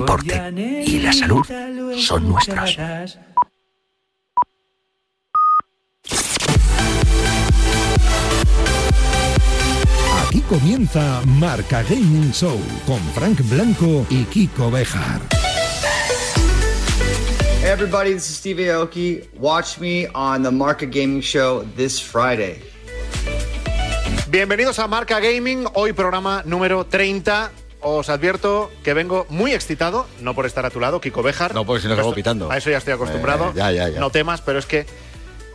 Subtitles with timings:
[0.00, 0.52] deporte
[0.86, 1.44] y la salud
[1.98, 2.78] son nuestros.
[10.26, 15.20] Aquí comienza Marca Gaming Show con Frank Blanco y Kiko Bejar.
[17.62, 19.28] Hey everybody, this is Steve Aoki.
[19.38, 22.62] Watch me on the Marca Gaming Show this Friday.
[24.30, 27.50] Bienvenidos a Marca Gaming, hoy programa número 30.
[27.82, 31.54] Os advierto que vengo muy excitado, no por estar a tu lado, Kiko Bejar.
[31.54, 32.50] No, porque si Esto- hago pitando.
[32.50, 33.50] A eso ya estoy acostumbrado.
[33.50, 34.00] Eh, ya, ya, ya.
[34.00, 34.86] No temas, pero es que.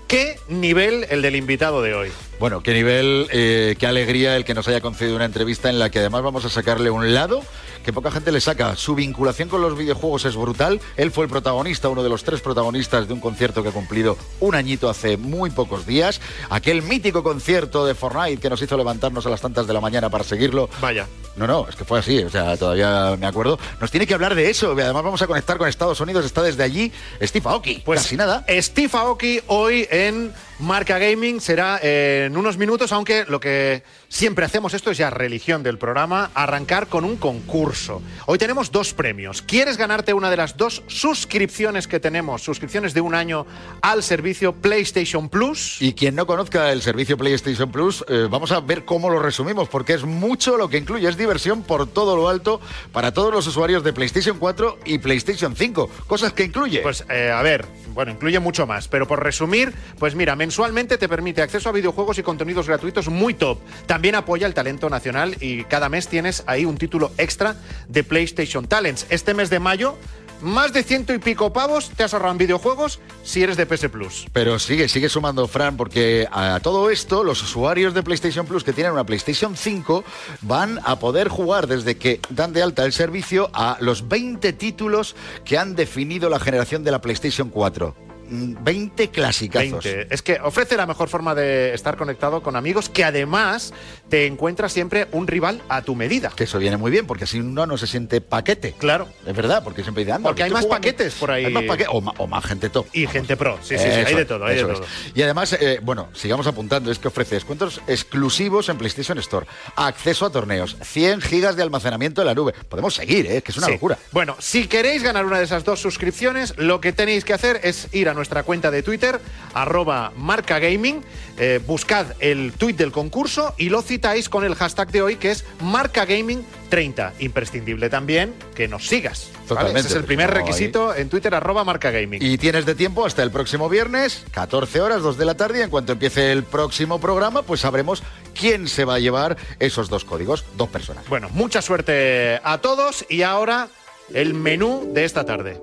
[0.08, 2.12] ¿Qué nivel el del invitado de hoy?
[2.40, 5.90] Bueno, qué nivel, eh, qué alegría el que nos haya concedido una entrevista en la
[5.90, 7.42] que además vamos a sacarle un lado
[7.86, 8.76] que poca gente le saca.
[8.76, 10.82] Su vinculación con los videojuegos es brutal.
[10.98, 14.18] Él fue el protagonista, uno de los tres protagonistas de un concierto que ha cumplido
[14.40, 16.20] un añito hace muy pocos días.
[16.50, 20.10] Aquel mítico concierto de Fortnite que nos hizo levantarnos a las tantas de la mañana
[20.10, 20.68] para seguirlo.
[20.82, 21.08] Vaya.
[21.36, 23.60] No, no, es que fue así, o sea, todavía me acuerdo.
[23.80, 24.72] Nos tiene que hablar de eso.
[24.72, 26.26] Además vamos a conectar con Estados Unidos.
[26.26, 26.92] Está desde allí
[27.22, 27.84] Steve Aoki.
[27.86, 28.44] Pues Casi nada.
[28.50, 34.46] Steve Aoki hoy en Marca Gaming será eh, en unos minutos, aunque lo que siempre
[34.46, 38.02] hacemos, esto es ya religión del programa, arrancar con un concurso.
[38.26, 39.42] Hoy tenemos dos premios.
[39.42, 42.42] ¿Quieres ganarte una de las dos suscripciones que tenemos?
[42.44, 43.46] Suscripciones de un año
[43.82, 45.82] al servicio PlayStation Plus.
[45.82, 49.70] Y quien no conozca el servicio PlayStation Plus, eh, vamos a ver cómo lo resumimos,
[49.70, 51.08] porque es mucho lo que incluye.
[51.08, 52.62] Es diversión por todo lo alto
[52.92, 55.90] para todos los usuarios de PlayStation 4 y PlayStation 5.
[56.08, 56.82] Cosas que incluye.
[56.82, 61.10] Pues eh, a ver, bueno, incluye mucho más, pero por resumir, pues mira, mensualmente te
[61.10, 63.58] permite acceso a videojuegos y contenidos gratuitos muy top.
[63.88, 67.56] También apoya el talento nacional y cada mes tienes ahí un título extra
[67.88, 69.08] de PlayStation Talents.
[69.10, 69.98] Este mes de mayo,
[70.42, 74.28] más de ciento y pico pavos te has videojuegos si eres de PS Plus.
[74.32, 78.74] Pero sigue, sigue sumando, Fran, porque a todo esto, los usuarios de PlayStation Plus que
[78.74, 80.04] tienen una PlayStation 5
[80.42, 85.16] van a poder jugar desde que dan de alta el servicio a los 20 títulos
[85.46, 88.05] que han definido la generación de la PlayStation 4.
[88.30, 89.84] Mm, 20 clasicazos.
[89.84, 90.14] 20.
[90.14, 93.74] Es que ofrece la mejor forma de estar conectado con amigos que además
[94.10, 96.32] te encuentra siempre un rival a tu medida.
[96.36, 98.74] Que eso viene muy bien, porque así uno no se siente paquete.
[98.78, 99.08] Claro.
[99.26, 101.46] Es verdad, porque siempre dice, anda, Porque que hay más paquetes por ahí.
[101.46, 102.88] Hay más paquetes, o, más gente top.
[102.94, 103.58] Y gente pro.
[103.62, 103.90] Sí, sí, sí.
[103.90, 104.84] Eso Hay de todo, hay de eso todo.
[104.84, 104.90] es.
[105.14, 109.46] Y además, eh, bueno, sigamos apuntando, es que ofrece descuentos exclusivos en PlayStation Store,
[109.76, 112.54] acceso a torneos, 100 gigas de almacenamiento en la nube.
[112.70, 113.42] Podemos seguir, ¿eh?
[113.42, 113.74] que es una Sí.
[113.74, 113.98] locura.
[114.12, 117.88] Bueno, si queréis ganar una de esas dos suscripciones, lo que tenéis que hacer es
[117.92, 119.20] ir a nuestra cuenta de Twitter,
[119.54, 121.04] arroba marcagaming,
[121.38, 125.32] eh, buscad el tuit del concurso y lo citáis con el hashtag de hoy que
[125.32, 127.14] es marcagaming30.
[127.20, 129.30] Imprescindible también que nos sigas.
[129.50, 129.78] ¿vale?
[129.80, 132.22] Ese es el primer ahí- requisito en Twitter, arroba marcagaming.
[132.24, 135.62] Y tienes de tiempo hasta el próximo viernes, 14 horas, 2 de la tarde, y
[135.64, 138.04] en cuanto empiece el próximo programa, pues sabremos
[138.40, 141.08] quién se va a llevar esos dos códigos, dos personas.
[141.08, 143.68] Bueno, mucha suerte a todos y ahora
[144.14, 145.60] el menú de esta tarde.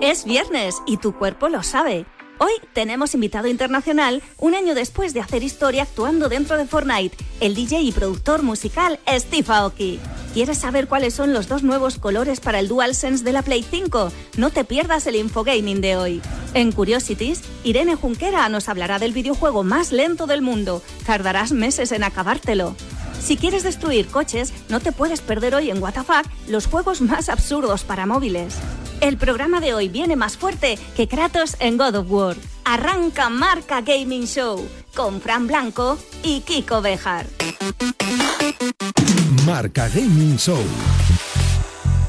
[0.00, 2.06] Es viernes y tu cuerpo lo sabe.
[2.38, 7.54] Hoy tenemos invitado internacional un año después de hacer historia actuando dentro de Fortnite, el
[7.54, 10.00] DJ y productor musical Steve Aoki.
[10.32, 14.10] ¿Quieres saber cuáles son los dos nuevos colores para el DualSense de la Play 5?
[14.36, 16.22] No te pierdas el infogaming de hoy.
[16.54, 20.82] En Curiosities, Irene Junquera nos hablará del videojuego más lento del mundo.
[21.06, 22.74] Tardarás meses en acabártelo.
[23.20, 26.10] Si quieres destruir coches, no te puedes perder hoy en WTF
[26.48, 28.56] los juegos más absurdos para móviles.
[29.00, 32.36] El programa de hoy viene más fuerte que Kratos en God of War.
[32.64, 37.26] Arranca Marca Gaming Show con Fran Blanco y Kiko Bejar.
[39.44, 40.62] Marca Gaming Show.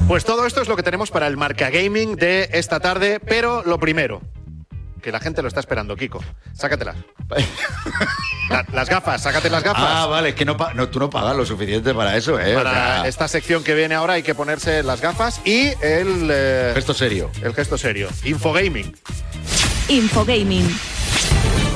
[0.08, 3.62] Pues todo esto es lo que tenemos para el Marca Gaming de esta tarde, pero
[3.64, 4.22] lo primero,
[5.06, 6.20] que la gente lo está esperando, Kiko.
[6.52, 6.96] Sácatelas.
[8.50, 9.84] La- las gafas, sácate las gafas.
[9.86, 12.56] Ah, vale, es que no, no, tú no pagas lo suficiente para eso, ¿eh?
[12.56, 12.72] O Para
[13.02, 16.92] sea, esta sección que viene ahora hay que ponerse las gafas y el, eh, Gesto
[16.92, 17.30] serio.
[17.40, 18.08] el gesto serio.
[18.24, 18.96] Infogaming.
[19.88, 20.76] Infogaming.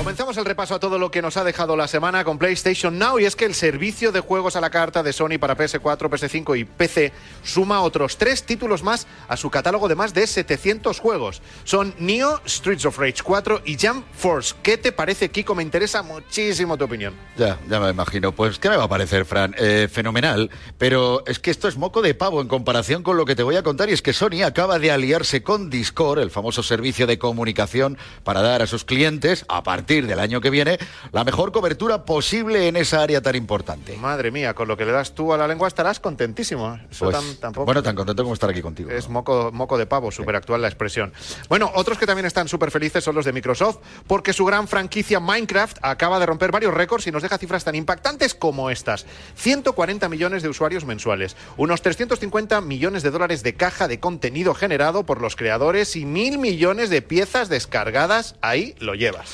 [0.00, 3.18] Comenzamos el repaso a todo lo que nos ha dejado la semana con PlayStation Now
[3.18, 6.58] y es que el servicio de juegos a la carta de Sony para PS4, PS5
[6.58, 7.12] y PC
[7.42, 11.42] suma otros tres títulos más a su catálogo de más de 700 juegos.
[11.64, 14.54] Son Neo, Streets of Rage 4 y Jump Force.
[14.62, 15.54] ¿Qué te parece, Kiko?
[15.54, 17.12] Me interesa muchísimo tu opinión.
[17.36, 18.32] Ya, ya me imagino.
[18.32, 19.54] Pues, ¿qué me va a parecer, Fran?
[19.58, 20.48] Eh, fenomenal.
[20.78, 23.56] Pero es que esto es moco de pavo en comparación con lo que te voy
[23.56, 23.90] a contar.
[23.90, 28.40] Y es que Sony acaba de aliarse con Discord, el famoso servicio de comunicación, para
[28.40, 30.78] dar a sus clientes, a partir del año que viene
[31.10, 33.96] la mejor cobertura posible en esa área tan importante.
[33.96, 36.78] Madre mía, con lo que le das tú a la lengua estarás contentísimo.
[36.88, 38.88] Eso Pues, tan- tampoco- Bueno, tan contento como estar aquí contigo.
[38.88, 41.12] Es moco, moco de pavo, súper actual la expresión.
[41.48, 45.18] Bueno, otros que también están súper felices son los de Microsoft, porque su gran franquicia
[45.18, 49.06] Minecraft acaba de romper varios récords y nos deja cifras tan impactantes como estas.
[49.34, 55.02] 140 millones de usuarios mensuales, unos 350 millones de dólares de caja de contenido generado
[55.02, 58.36] por los creadores y mil millones de piezas descargadas.
[58.40, 59.30] Ahí lo llevas.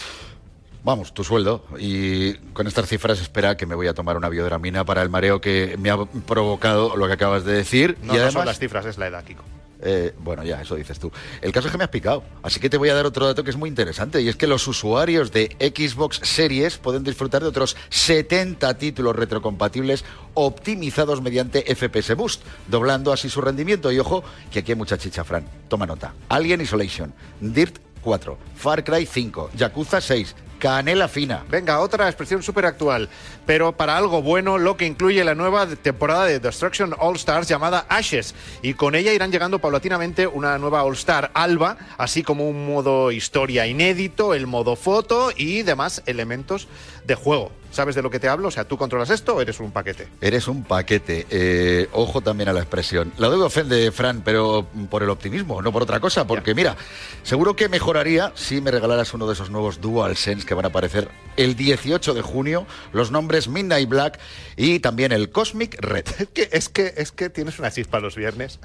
[0.87, 1.65] Vamos, tu sueldo.
[1.81, 5.41] Y con estas cifras espera que me voy a tomar una biodramina para el mareo
[5.41, 7.99] que me ha provocado lo que acabas de No, decir.
[8.05, 9.43] y no además, son las cifras, es la edad, Kiko.
[9.83, 11.11] Eh, bueno, ya, eso dices tú.
[11.43, 13.43] El caso es que me has picado, así que te voy a dar otro dato
[13.43, 17.49] que es muy interesante, y es que los usuarios de Xbox Series pueden disfrutar de
[17.49, 20.05] otros 70 títulos retrocompatibles
[20.35, 23.91] optimizados mediante FPS Boost, doblando así su rendimiento.
[23.91, 24.23] Y ojo,
[24.53, 25.45] que aquí hay mucha chicha, Fran.
[25.69, 26.15] Toma nota.
[26.29, 31.45] Alien Isolation, Dirt 4, Far Cry 5, Yakuza 6, Canela Fina.
[31.49, 33.09] Venga, otra expresión súper actual,
[33.47, 37.87] pero para algo bueno, lo que incluye la nueva temporada de Destruction All Stars llamada
[37.89, 38.35] Ashes.
[38.63, 43.13] Y con ella irán llegando paulatinamente una nueva All Star Alba, así como un modo
[43.13, 46.69] historia inédito, el modo foto y demás elementos
[47.05, 47.53] de juego.
[47.77, 48.49] ¿Sabes de lo que te hablo?
[48.49, 50.09] O sea, ¿tú controlas esto o eres un paquete?
[50.23, 51.27] Eres un paquete.
[51.29, 53.13] Eh, ojo también a la expresión.
[53.19, 56.27] La deuda ofende, Fran, pero por el optimismo, no por otra cosa.
[56.27, 56.75] Porque mira,
[57.23, 61.09] seguro que mejoraría si me regalaras uno de esos nuevos DualSense que van a aparecer
[61.37, 62.67] el 18 de junio.
[62.93, 64.19] Los nombres Midnight Black
[64.57, 66.07] y también el Cosmic Red.
[66.19, 68.59] Es que, es que, es que tienes una chispa los viernes.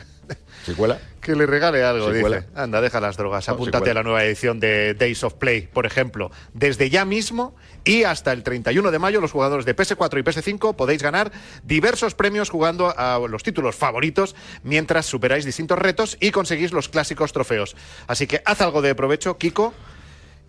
[0.66, 1.00] ¿Se cuela?
[1.22, 2.46] Que le regale algo, dice.
[2.56, 3.48] Anda, deja las drogas.
[3.48, 6.32] No, Apúntate a la nueva edición de Days of Play, por ejemplo.
[6.54, 10.76] Desde ya mismo y hasta el 31 de mayo, los jugadores de PS4 y PS5
[10.76, 11.32] podéis ganar
[11.64, 17.34] diversos premios jugando a los títulos favoritos mientras superáis distintos retos y conseguís los clásicos
[17.34, 17.76] trofeos.
[18.08, 19.74] Así que haz algo de provecho, Kiko.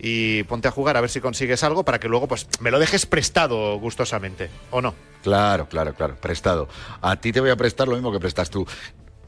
[0.04, 2.80] Y ponte a jugar a ver si consigues algo para que luego pues me lo
[2.80, 4.94] dejes prestado gustosamente, ¿o no?
[5.22, 6.16] Claro, claro, claro.
[6.16, 6.68] Prestado.
[7.00, 8.66] A ti te voy a prestar lo mismo que prestas tú.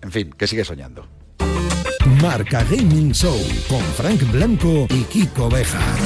[0.03, 1.07] En fin, que sigue soñando.
[2.21, 3.39] Marca Gaming Show
[3.69, 5.99] con Frank Blanco y Kiko Bejar.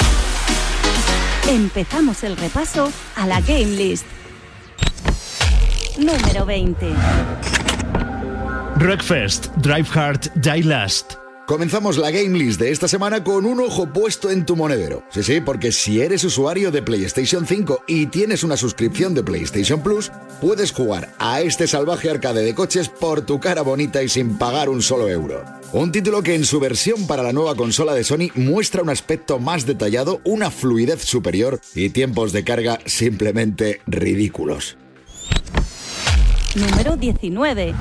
[1.49, 4.05] Empezamos el repaso a la Game List.
[5.97, 6.93] Número 20.
[8.77, 11.28] Wreckfest, Drive Hard, Die Last.
[11.49, 15.03] Comenzamos la Game List de esta semana con un ojo puesto en tu monedero.
[15.09, 19.83] Sí, sí, porque si eres usuario de PlayStation 5 y tienes una suscripción de PlayStation
[19.83, 20.13] Plus,
[20.43, 24.69] puedes jugar a este salvaje arcade de coches por tu cara bonita y sin pagar
[24.69, 25.43] un solo euro.
[25.73, 29.39] Un título que en su versión para la nueva consola de Sony muestra un aspecto
[29.39, 34.77] más detallado, una fluidez superior y tiempos de carga simplemente ridículos.
[36.55, 37.75] Número 19.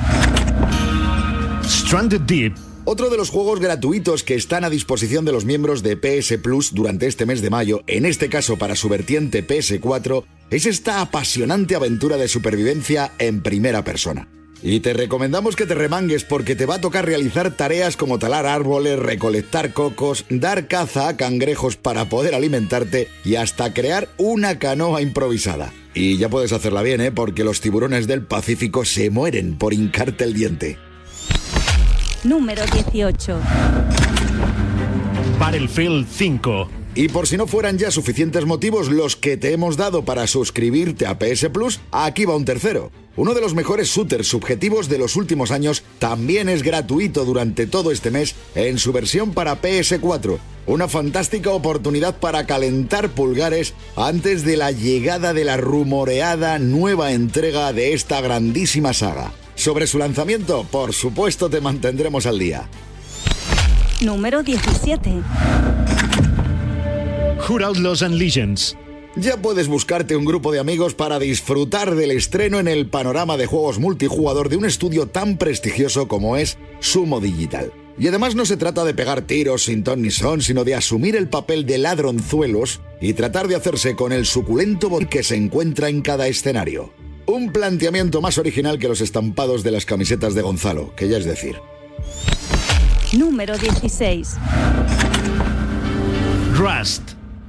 [1.65, 2.76] Stranded Deep.
[2.89, 6.73] Otro de los juegos gratuitos que están a disposición de los miembros de PS Plus
[6.73, 11.75] durante este mes de mayo, en este caso para su vertiente PS4, es esta apasionante
[11.75, 14.29] aventura de supervivencia en primera persona.
[14.63, 18.45] Y te recomendamos que te remangues porque te va a tocar realizar tareas como talar
[18.45, 25.01] árboles, recolectar cocos, dar caza a cangrejos para poder alimentarte y hasta crear una canoa
[25.01, 25.73] improvisada.
[25.93, 27.11] Y ya puedes hacerla bien, ¿eh?
[27.11, 30.86] porque los tiburones del Pacífico se mueren por hincarte el diente.
[32.23, 33.39] Número 18.
[35.39, 36.69] Battlefield 5.
[36.95, 41.05] Y por si no fueran ya suficientes motivos los que te hemos dado para suscribirte
[41.05, 42.91] a PS Plus, aquí va un tercero.
[43.15, 47.91] Uno de los mejores shooters subjetivos de los últimos años también es gratuito durante todo
[47.91, 50.39] este mes en su versión para PS4.
[50.65, 57.73] Una fantástica oportunidad para calentar pulgares antes de la llegada de la rumoreada nueva entrega
[57.73, 59.31] de esta grandísima saga.
[59.57, 62.69] Sobre su lanzamiento, por supuesto, te mantendremos al día.
[64.01, 65.11] Número 17.
[67.39, 68.77] Hood Outlaws and Legends.
[69.15, 73.47] Ya puedes buscarte un grupo de amigos para disfrutar del estreno en el panorama de
[73.47, 77.73] juegos multijugador de un estudio tan prestigioso como es Sumo Digital.
[77.97, 81.15] Y además no se trata de pegar tiros sin ton ni son, sino de asumir
[81.15, 85.89] el papel de ladronzuelos y tratar de hacerse con el suculento bot que se encuentra
[85.89, 86.93] en cada escenario.
[87.27, 91.25] Un planteamiento más original que los estampados de las camisetas de Gonzalo, que ya es
[91.25, 91.57] decir.
[93.11, 94.35] Número 16.
[96.55, 97.01] Rust.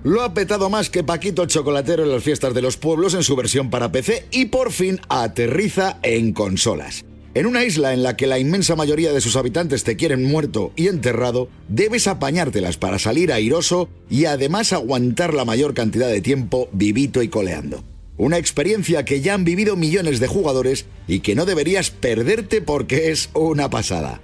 [0.02, 3.22] Lo ha petado más que Paquito el Chocolatero en las fiestas de los pueblos en
[3.22, 7.04] su versión para PC y por fin aterriza en consolas.
[7.34, 10.72] En una isla en la que la inmensa mayoría de sus habitantes te quieren muerto
[10.74, 16.68] y enterrado, debes apañártelas para salir airoso y además aguantar la mayor cantidad de tiempo
[16.72, 17.84] vivito y coleando.
[18.18, 23.12] Una experiencia que ya han vivido millones de jugadores y que no deberías perderte porque
[23.12, 24.20] es una pasada.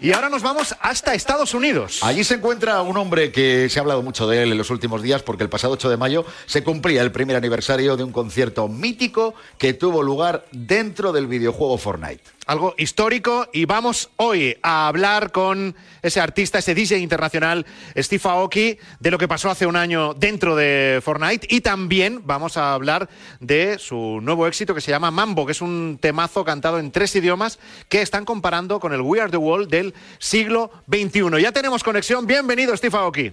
[0.00, 2.00] Y ahora nos vamos hasta Estados Unidos.
[2.02, 5.02] Allí se encuentra un hombre que se ha hablado mucho de él en los últimos
[5.02, 8.66] días porque el pasado 8 de mayo se cumplía el primer aniversario de un concierto
[8.68, 12.35] mítico que tuvo lugar dentro del videojuego Fortnite.
[12.46, 18.78] Algo histórico y vamos hoy a hablar con ese artista, ese DJ internacional, Steve Aoki,
[19.00, 23.08] de lo que pasó hace un año dentro de Fortnite y también vamos a hablar
[23.40, 27.16] de su nuevo éxito que se llama Mambo, que es un temazo cantado en tres
[27.16, 31.42] idiomas que están comparando con el We Are the World del siglo XXI.
[31.42, 32.28] Ya tenemos conexión.
[32.28, 33.32] Bienvenido, Steve Aoki.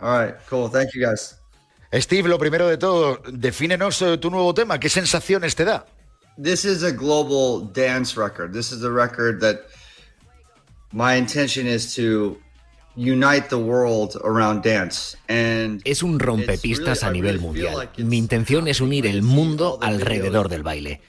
[0.00, 0.70] All right, cool.
[0.70, 1.36] Thank you guys.
[1.92, 4.80] Steve, lo primero de todo, defínenos eh, tu nuevo tema.
[4.80, 5.84] ¿Qué sensaciones te da?
[6.40, 8.52] This is a global dance record.
[8.52, 9.66] This is a record that
[10.92, 12.40] my intention is to
[12.98, 15.16] unite the world around dance.
[15.28, 17.90] And Es un rompepistas a nivel mundial.
[17.96, 21.00] Mi intención es unir el mundo alrededor del baile.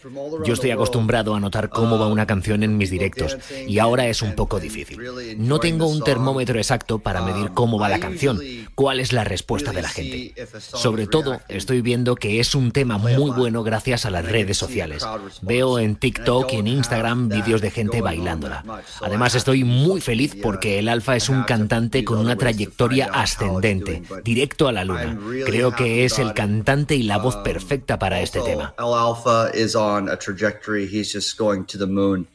[0.46, 4.22] Yo estoy acostumbrado a notar cómo va una canción en mis directos y ahora es
[4.22, 5.00] un poco difícil.
[5.38, 8.40] No tengo un termómetro exacto para medir cómo va la canción,
[8.76, 10.36] cuál es la respuesta de la gente.
[10.60, 15.04] Sobre todo, estoy viendo que es un tema muy bueno gracias a las redes sociales.
[15.42, 18.64] Veo en TikTok y en Instagram vídeos de gente bailándola.
[19.02, 24.68] Además, estoy muy feliz porque el Alfa es un cantante con una trayectoria ascendente, directo
[24.68, 25.18] a la luna.
[25.46, 28.74] Creo que es el cantante y la voz perfecta para este tema.
[28.78, 30.86] El Alpha is on a trajectory.
[30.86, 32.28] He's just going to the moon.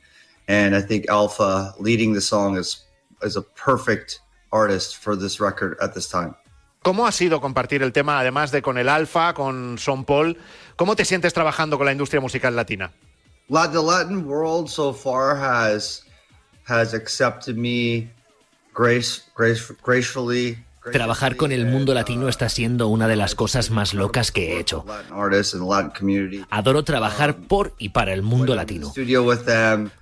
[0.49, 2.85] And I think Alpha leading the song is
[3.23, 4.21] is a perfect
[4.53, 6.35] artist for this record at this time.
[6.83, 10.37] ¿Cómo ha sido compartir el tema, además de con el Alfa, con Son Paul?
[10.77, 12.93] ¿Cómo te sientes trabajando con la industria musical latina?
[13.49, 16.03] La- The Latin world so far has
[16.67, 18.11] has accepted me
[18.75, 20.59] grace, grace, gracefully.
[20.93, 24.61] Trabajar con el mundo latino está siendo una de las cosas más locas que he
[24.61, 24.85] hecho.
[24.87, 26.45] Latin community.
[26.51, 28.93] Adoro trabajar por y para el mundo latino.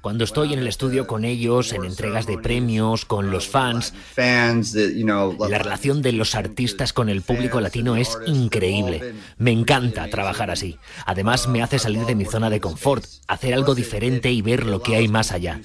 [0.01, 5.59] Cuando estoy en el estudio con ellos, en entregas de premios, con los fans, la
[5.59, 9.15] relación de los artistas con el público latino es increíble.
[9.39, 10.79] Me encanta trabajar así.
[11.07, 14.83] Además, me hace salir de mi zona de confort, hacer algo diferente y ver lo
[14.83, 15.61] que hay más allá.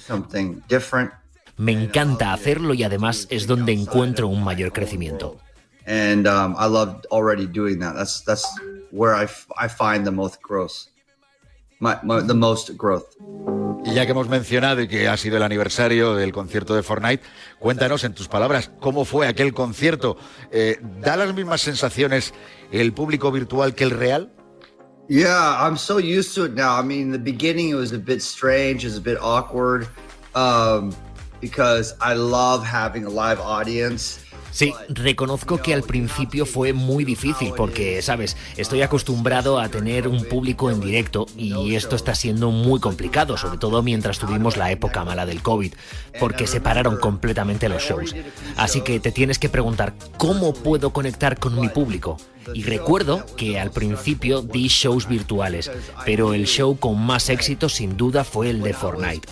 [1.58, 5.36] Me encanta hacerlo y además es donde encuentro un mayor crecimiento.
[5.88, 7.94] and um, I love already doing that.
[7.94, 8.44] That's that's
[8.90, 10.86] where I, f- I find the most growth,
[11.80, 13.06] my, my, the most growth.
[13.86, 17.22] Y ya que hemos mencionado y que ha sido el aniversario del concierto de Fortnite,
[17.58, 20.18] cuéntanos en tus palabras cómo fue aquel concierto.
[20.52, 22.34] Eh, ¿Da las mismas sensaciones
[22.70, 24.30] el público virtual que el real?
[25.08, 26.78] Yeah, I'm so used to it now.
[26.78, 29.88] I mean, in the beginning it was a bit strange, it was a bit awkward,
[30.34, 30.92] um,
[31.40, 34.20] because I love having a live audience.
[34.50, 40.24] Sí, reconozco que al principio fue muy difícil porque, sabes, estoy acostumbrado a tener un
[40.24, 45.04] público en directo y esto está siendo muy complicado, sobre todo mientras tuvimos la época
[45.04, 45.74] mala del COVID,
[46.18, 48.14] porque se pararon completamente los shows.
[48.56, 52.16] Así que te tienes que preguntar, ¿cómo puedo conectar con mi público?
[52.54, 55.70] Y recuerdo que al principio di shows virtuales,
[56.04, 59.28] pero el show con más éxito sin duda fue el de Fortnite.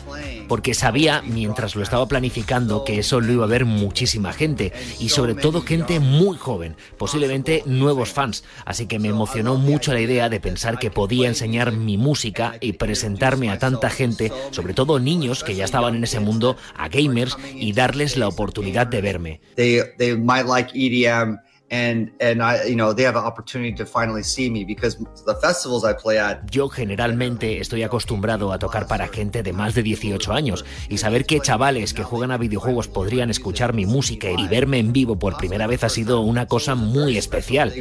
[0.49, 5.09] Porque sabía, mientras lo estaba planificando, que eso lo iba a ver muchísima gente, y
[5.09, 8.45] sobre todo gente muy joven, posiblemente nuevos fans.
[8.65, 12.75] Así que me emocionó mucho la idea de pensar que podía enseñar mi música y
[12.75, 17.37] presentarme a tanta gente, sobre todo niños que ya estaban en ese mundo, a gamers,
[17.55, 19.41] y darles la oportunidad de verme.
[19.57, 21.39] They they might like EDM,
[21.71, 25.35] and and I you know they have an opportunity to finally see me because the
[25.41, 26.49] festivals I play at.
[26.51, 31.27] Yo generalmente estoy acostumbrado a tocar para gente de más de 18 años y saber
[31.27, 35.37] que chavales que juegan a videojuegos podrían escuchar mi música y verme en vivo por
[35.37, 37.73] primera vez ha sido una cosa muy especial.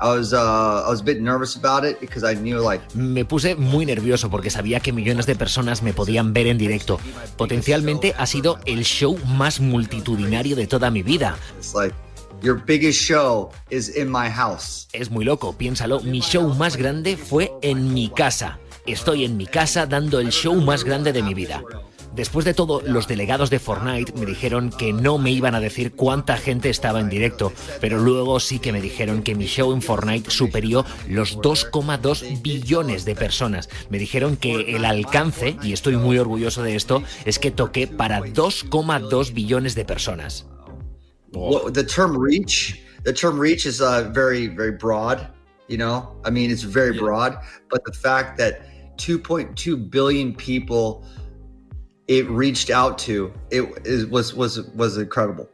[0.00, 2.24] Me to do that, I was uh, I was a bit nervous about it because
[2.24, 6.32] I knew like Me puse muy nervioso porque sabía que millones de personas me podían
[6.32, 6.98] ver en directo.
[7.36, 11.36] Potencialmente ha sido el show más multitudinario de toda mi vida.
[11.58, 11.94] it's like
[12.42, 14.88] your biggest show is in my house.
[14.92, 18.58] Es muy loco, piénsalo, mi show más grande fue en mi casa.
[18.86, 21.62] Estoy en mi casa dando el show más grande de mi vida.
[22.14, 25.92] Después de todo, los delegados de Fortnite me dijeron que no me iban a decir
[25.92, 29.80] cuánta gente estaba en directo, pero luego sí que me dijeron que mi show en
[29.80, 33.68] Fortnite superió los 2,2 billones de personas.
[33.90, 38.20] Me dijeron que el alcance, y estoy muy orgulloso de esto, es que toqué para
[38.20, 40.46] 2,2 billones de personas.
[41.32, 45.28] The term reach, the term reach is uh, very very broad.
[45.68, 47.38] You know, I mean it's very broad,
[47.70, 48.62] but the fact that
[48.96, 51.04] 2.2 billion people
[52.10, 55.48] it reached out to it was was was incredible.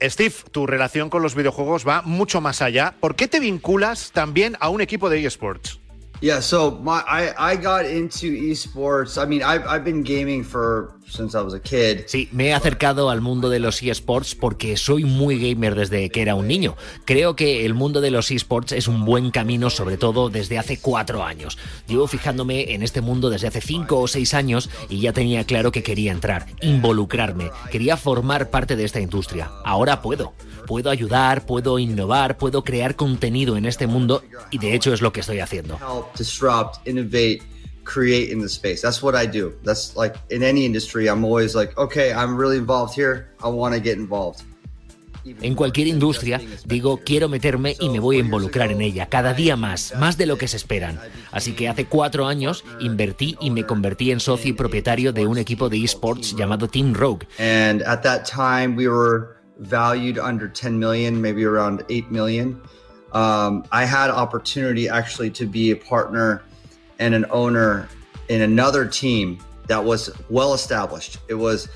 [0.00, 2.94] Steve, tu relación con los videojuegos va mucho más allá.
[3.00, 5.80] ¿Por qué te vinculas también a un equipo de eSports?
[6.20, 9.20] Yeah, so my I, I got into esports.
[9.20, 12.04] I mean, I've, I've been gaming for since I was a kid.
[12.06, 16.22] Sí, me he acercado al mundo de los eSports porque soy muy gamer desde que
[16.22, 16.76] era un niño.
[17.04, 20.78] Creo que el mundo de los eSports es un buen camino, sobre todo desde hace
[20.78, 21.58] cuatro años.
[21.86, 25.72] Llevo fijándome en este mundo desde hace cinco o seis años y ya tenía claro
[25.72, 29.50] que quería entrar, involucrarme, quería formar parte de esta industria.
[29.64, 30.34] Ahora puedo
[30.66, 35.12] puedo ayudar, puedo innovar, puedo crear contenido en este mundo y de hecho es lo
[35.12, 35.78] que estoy haciendo.
[37.86, 38.82] Help, disrupt, innovate, create in the space.
[38.82, 39.52] That's what I do.
[39.64, 43.28] That's like in any industry, I'm always like, okay, I'm really involved here.
[43.42, 44.42] I want to get involved.
[45.42, 49.56] En cualquier industria, digo, quiero meterme y me voy a involucrar en ella, cada día
[49.56, 51.00] más, más de lo que se esperan.
[51.32, 55.38] Así que hace cuatro años invertí y me convertí en socio y propietario de un
[55.38, 57.26] equipo de esports llamado Team Rogue.
[57.40, 62.62] And at that time, we were valued under 10 million, maybe around 8 million.
[63.12, 66.42] Um, I had opportunity actually to be a partner
[66.98, 67.88] and an owner
[68.28, 69.38] in another team
[69.68, 71.18] that was well established.
[71.28, 71.68] It was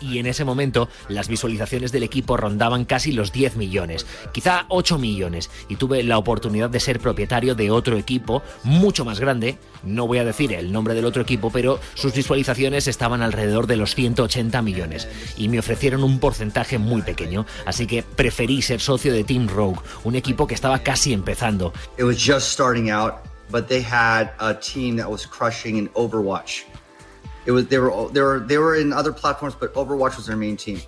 [0.00, 4.98] y en ese momento las visualizaciones del equipo rondaban casi los 10 millones, quizá 8
[4.98, 10.06] millones, y tuve la oportunidad de ser propietario de otro equipo mucho más grande, no
[10.06, 13.94] voy a decir el nombre del otro equipo, pero sus visualizaciones estaban alrededor de los
[13.94, 19.24] 180 millones, y me ofrecieron un porcentaje muy pequeño, así que preferí ser socio de
[19.24, 21.72] Team Rogue, un equipo que estaba casi empezando.
[21.98, 23.14] It was just starting out,
[23.50, 26.64] but they had a team that was crushing in Overwatch.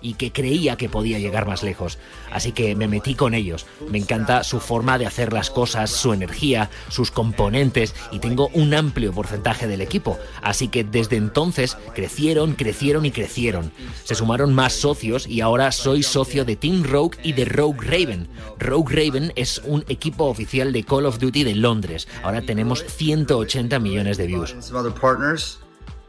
[0.01, 1.97] Y que creía que podía llegar más lejos.
[2.31, 3.65] Así que me metí con ellos.
[3.89, 8.73] Me encanta su forma de hacer las cosas, su energía, sus componentes y tengo un
[8.73, 10.17] amplio porcentaje del equipo.
[10.41, 13.71] Así que desde entonces crecieron, crecieron y crecieron.
[14.03, 18.27] Se sumaron más socios y ahora soy socio de Team Rogue y de Rogue Raven.
[18.57, 22.07] Rogue Raven es un equipo oficial de Call of Duty de Londres.
[22.23, 24.55] Ahora tenemos 180 millones de views.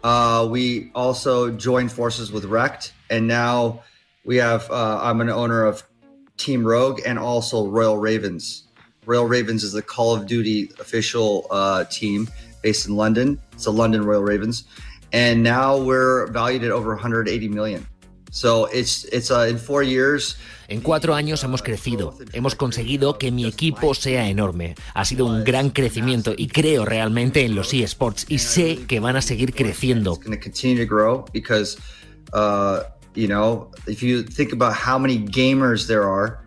[0.03, 3.83] Uh, we also joined forces with Rect, and now
[4.25, 4.71] we have.
[4.71, 5.83] Uh, I'm an owner of
[6.37, 8.65] Team Rogue and also Royal Ravens.
[9.05, 12.29] Royal Ravens is the Call of Duty official uh, team
[12.63, 13.41] based in London.
[13.53, 14.65] It's the London Royal Ravens,
[15.13, 17.87] and now we're valued at over 180 million.
[18.31, 20.37] So it's it's uh, in four years.
[20.69, 24.77] En cuatro años hemos crecido, hemos conseguido que mi equipo sea enorme.
[24.95, 29.17] Ha sido un gran crecimiento y creo realmente en los eSports y sé que van
[29.17, 30.19] a seguir creciendo.
[33.15, 36.39] You know, if you think about how many gamers there are,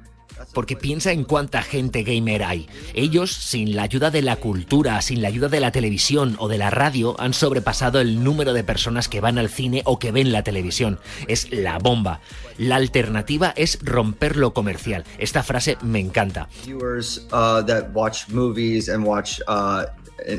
[0.54, 2.68] porque piensa en cuánta gente gamer hay.
[2.94, 6.58] Ellos, sin la ayuda de la cultura, sin la ayuda de la televisión o de
[6.58, 10.32] la radio, han sobrepasado el número de personas que van al cine o que ven
[10.32, 11.00] la televisión.
[11.28, 12.22] Es la bomba.
[12.58, 15.04] La alternativa es romper lo comercial.
[15.18, 16.48] Esta frase me encanta.
[16.66, 19.86] Viewers uh, that watch movies and watch uh,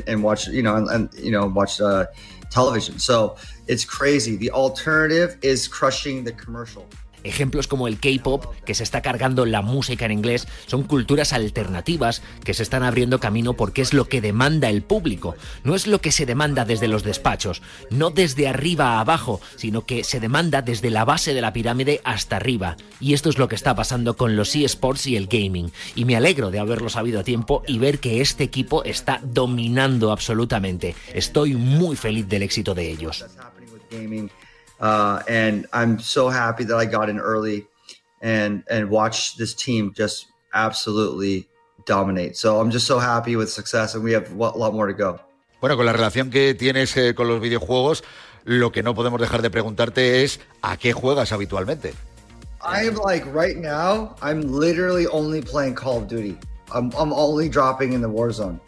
[0.07, 2.05] and, watch, you know, and, you know, watch uh,
[2.49, 2.99] television.
[2.99, 3.35] So
[3.67, 4.35] it's crazy.
[4.37, 6.85] The alternative is crushing the commercial.
[7.25, 12.21] Ejemplos como el K-pop, que se está cargando la música en inglés, son culturas alternativas
[12.43, 15.35] que se están abriendo camino porque es lo que demanda el público.
[15.63, 19.85] No es lo que se demanda desde los despachos, no desde arriba a abajo, sino
[19.85, 22.77] que se demanda desde la base de la pirámide hasta arriba.
[22.99, 25.71] Y esto es lo que está pasando con los eSports y el gaming.
[25.95, 30.11] Y me alegro de haberlo sabido a tiempo y ver que este equipo está dominando
[30.11, 30.95] absolutamente.
[31.13, 33.25] Estoy muy feliz del éxito de ellos.
[34.79, 37.67] Uh, and I'm so happy that I got in early
[38.21, 41.47] and and watch this team just absolutely
[41.85, 42.35] dominate.
[42.35, 45.19] So I'm just so happy with success, and we have a lot more to go.
[45.61, 48.03] Bueno, con la relación que tienes eh, con los videojuegos,
[48.43, 51.93] lo que no podemos dejar de preguntarte es ¿a qué juegas habitualmente?
[52.61, 56.37] I'm like right now, I'm literally only playing Call of Duty.
[56.73, 58.59] I'm, I'm only dropping in the Warzone.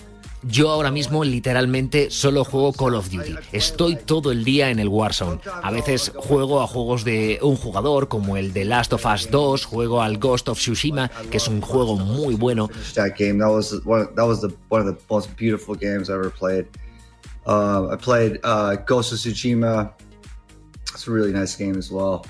[0.43, 3.36] Yo ahora mismo literalmente solo juego Call of Duty.
[3.52, 5.41] Estoy todo el día en el Warzone.
[5.63, 9.65] A veces juego a juegos de un jugador como el de Last of Us 2,
[9.65, 12.69] juego al Ghost of Tsushima, que es un juego muy bueno.
[17.91, 18.39] I played.
[18.43, 19.93] Uh, Ghost of Tsushima.
[20.93, 22.26] It's a really nice game as well.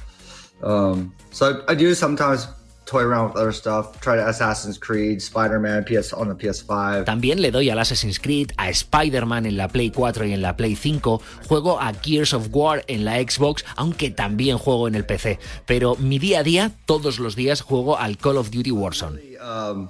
[0.61, 2.47] Um, so I do sometimes
[2.87, 3.99] toy around with other stuff.
[3.99, 7.05] Try to Assassin's Creed, Spider-Man, PS on the PS5.
[7.05, 10.55] También le doy al Assassin's Creed, a Spider-Man en la Play 4 y en la
[10.55, 11.21] Play 5.
[11.47, 15.37] Juego a Gears of War en la Xbox, aunque también juego en el PC.
[15.65, 19.19] Pero mi día a día, todos los días, juego al Call of Duty Warzone.
[19.41, 19.89] Um,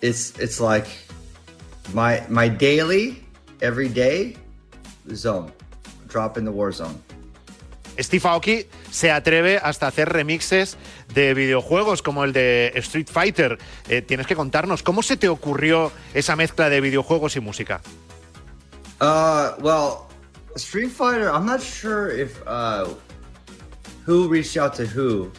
[0.00, 0.86] it's it's like
[1.92, 3.22] my my daily,
[3.60, 4.36] every day
[5.14, 5.52] zone.
[6.08, 6.96] Drop in the Warzone.
[8.00, 10.76] Steve Aoki se atreve hasta hacer remixes
[11.14, 13.58] de videojuegos como el de Street Fighter.
[13.88, 17.80] Eh, tienes que contarnos, ¿cómo se te ocurrió esa mezcla de videojuegos y música?
[19.00, 20.06] Uh, well,
[20.56, 21.28] Street Fighter.
[21.28, 22.86] I'm not sure if uh,
[24.06, 25.30] who reached out to who,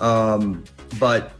[0.00, 0.64] um,
[0.98, 1.30] but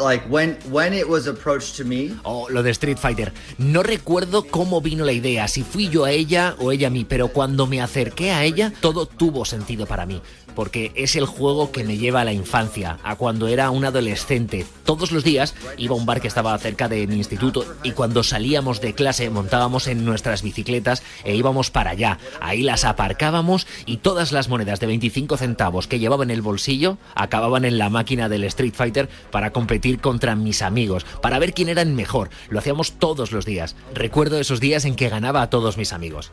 [0.00, 2.14] like when when it was approached to me.
[2.24, 3.32] Oh, lo de Street Fighter.
[3.58, 7.04] No recuerdo cómo vino la idea, si fui yo a ella o ella a mí,
[7.04, 10.20] pero cuando me acerqué a ella, todo tuvo sentido para mí
[10.56, 14.66] porque es el juego que me lleva a la infancia, a cuando era un adolescente.
[14.84, 18.24] Todos los días iba a un bar que estaba cerca de mi instituto y cuando
[18.24, 22.18] salíamos de clase montábamos en nuestras bicicletas e íbamos para allá.
[22.40, 26.98] Ahí las aparcábamos y todas las monedas de 25 centavos que llevaba en el bolsillo
[27.14, 31.68] acababan en la máquina del Street Fighter para competir contra mis amigos, para ver quién
[31.68, 32.30] era el mejor.
[32.48, 33.76] Lo hacíamos todos los días.
[33.94, 36.32] Recuerdo esos días en que ganaba a todos mis amigos.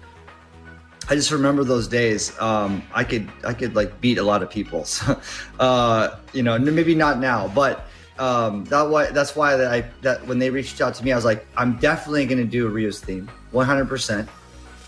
[1.10, 2.39] I just remember those days.
[2.39, 4.86] Um, I could I could like beat a lot of people.
[4.94, 5.20] So,
[5.60, 7.88] uh, you know, maybe not now, but
[8.20, 11.16] um, that why that's why that I that when they reached out to me, I
[11.16, 13.86] was like, I'm definitely gonna do a Rio's theme, 100.
[13.88, 14.30] percent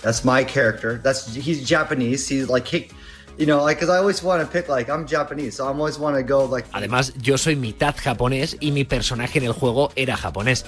[0.01, 0.99] That's my character.
[1.03, 2.27] That's he's Japanese.
[2.27, 2.89] He's like he,
[3.37, 5.97] you know, like because I always want to pick like I'm Japanese, so I always
[5.97, 6.69] want to go like.
[6.71, 10.65] Además, yo soy mitad japonés y mi personaje en el juego era japonés.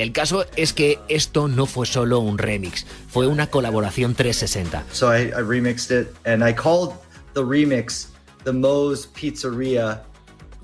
[0.00, 4.86] El caso es que esto no fue solo un remix, fue una colaboración 360.
[4.92, 6.94] So I, I remixed it and I called
[7.34, 8.08] the remix
[8.44, 10.00] the Moe's Pizzeria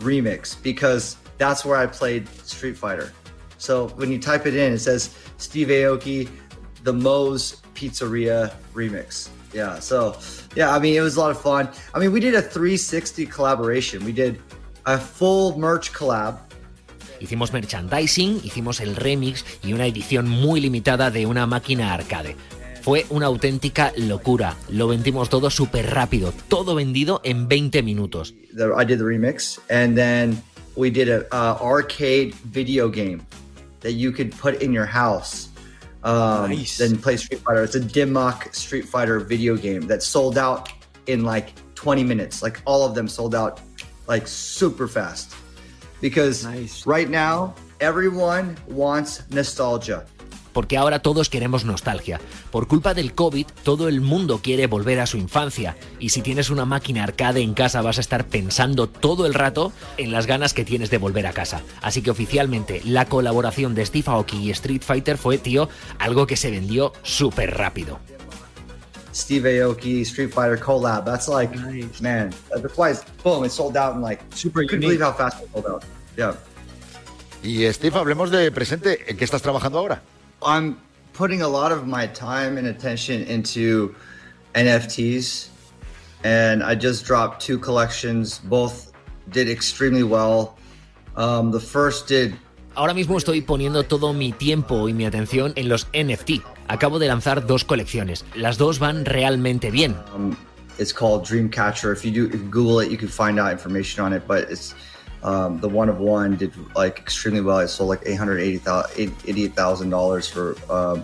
[0.01, 3.13] remix because that's where I played Street Fighter.
[3.59, 6.31] So when you type it in, it says Steve Aoki,
[6.85, 9.29] the Moe's Pizzeria remix.
[9.53, 10.17] Yeah, so
[10.55, 11.69] yeah, I mean, it was a lot of fun.
[11.93, 14.03] I mean, we did a 360 collaboration.
[14.03, 14.41] We did
[14.87, 16.39] a full merch collab
[17.21, 22.37] Hicimos merchandising, hicimos el remix y una edición muy limitada de una máquina arcade.
[22.83, 24.57] Fue una auténtica locura.
[24.69, 28.35] Lo vendimos todo súper rápido, todo vendido en 20 minutos.
[28.53, 30.41] I did the remix and then
[30.77, 33.23] we did a uh, arcade video game
[33.81, 35.49] that you could put in your house.
[36.05, 36.79] Um, nice.
[36.79, 37.65] Then play Street Fighter.
[37.65, 40.71] It's a Dimmock Street Fighter video game that sold out
[41.07, 42.43] in like 20 minutes.
[42.43, 43.61] Like all of them sold out
[44.07, 45.35] like super fast.
[46.01, 46.85] Because nice.
[46.87, 50.05] right now everyone wants nostalgia.
[50.53, 52.19] Porque ahora todos queremos nostalgia.
[52.51, 55.77] Por culpa del COVID, todo el mundo quiere volver a su infancia.
[56.01, 59.71] Y si tienes una máquina arcade en casa, vas a estar pensando todo el rato
[59.99, 61.61] en las ganas que tienes de volver a casa.
[61.83, 66.37] Así que oficialmente, la colaboración de Steve Aoki y Street Fighter fue, tío, algo que
[66.37, 68.01] se vendió súper rápido.
[69.17, 71.07] Steve Aoki Street Fighter collab.
[71.07, 72.03] That's like, nice.
[72.03, 74.63] man, that's why it's boom, it sold out in like super.
[74.63, 75.85] Couldn't believe how fast it sold out.
[76.19, 76.37] Yeah.
[77.43, 79.09] Y Steve, hablemos de presente.
[79.09, 80.03] ¿En qué estás trabajando ahora?
[80.43, 80.79] I'm
[81.15, 83.95] putting a lot of my time and attention into
[84.55, 85.49] NFTs,
[86.23, 88.39] and I just dropped two collections.
[88.39, 88.93] Both
[89.31, 90.59] did extremely well.
[91.17, 92.35] Um, the first did.
[92.77, 96.43] Ahora mismo estoy poniendo todo mi tiempo y mi atención en los NFT.
[96.69, 98.27] Acabo de lanzar dos colecciones.
[98.35, 99.97] Las dos van realmente bien.
[100.15, 100.37] Um,
[100.79, 101.91] it's called Dreamcatcher.
[101.91, 104.23] If you do if you Google it, you can find out information on it.
[104.29, 104.75] But it's
[105.23, 107.59] Um, the one of one did like extremely well.
[107.59, 111.03] It sold like $888,000 for um,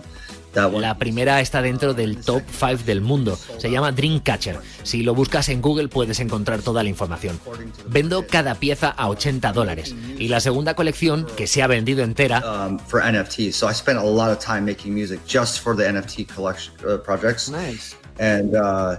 [0.53, 3.37] La primera está dentro del top 5 del mundo.
[3.57, 4.59] Se llama Dreamcatcher.
[4.83, 7.39] Si lo buscas en Google puedes encontrar toda la información.
[7.87, 9.95] Vendo cada pieza a 80 dólares.
[10.19, 12.43] Y la segunda colección, que se ha vendido entera.
[12.45, 13.51] Um, for NFT.
[13.51, 16.97] So I spent a lot of time making music just for the NFT collection uh,
[16.97, 17.49] projects.
[17.49, 17.95] Nice.
[18.19, 18.97] And uh,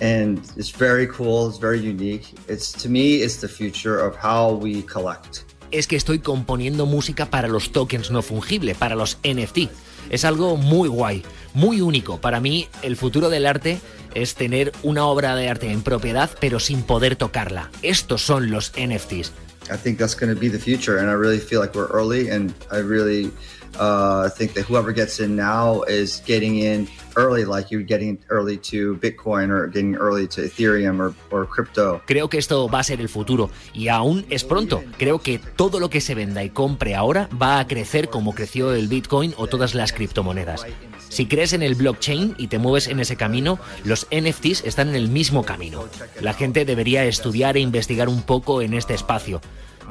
[0.00, 1.48] and it's very cool.
[1.48, 2.34] It's very unique.
[2.48, 5.44] It's to me, it's the future of how we collect.
[5.70, 9.68] Es que estoy componiendo música para los tokens no fungible, para los NFT.
[10.10, 11.22] Es algo muy guay,
[11.54, 12.20] muy único.
[12.20, 13.80] Para mí, el futuro del arte
[14.14, 17.70] es tener una obra de arte en propiedad, pero sin poder tocarla.
[17.82, 19.32] Estos son los NFTs.
[19.70, 22.30] I think that's going to be the future, and I really feel like we're early,
[22.30, 23.30] and I really
[23.78, 28.56] uh, think that whoever gets in now is getting in early, like you're getting early
[28.56, 32.00] to Bitcoin or getting early to Ethereum or, or crypto.
[32.06, 34.82] Creo que esto va a ser el futuro y aún es pronto.
[34.98, 38.72] Creo que todo lo que se venda y compre ahora va a crecer como creció
[38.72, 40.66] el Bitcoin o todas las criptomonedas.
[41.08, 44.94] Si crees en el blockchain y te mueves en ese camino, los NFTs están en
[44.94, 45.84] el mismo camino.
[46.20, 49.40] La gente debería estudiar e investigar un poco en este espacio.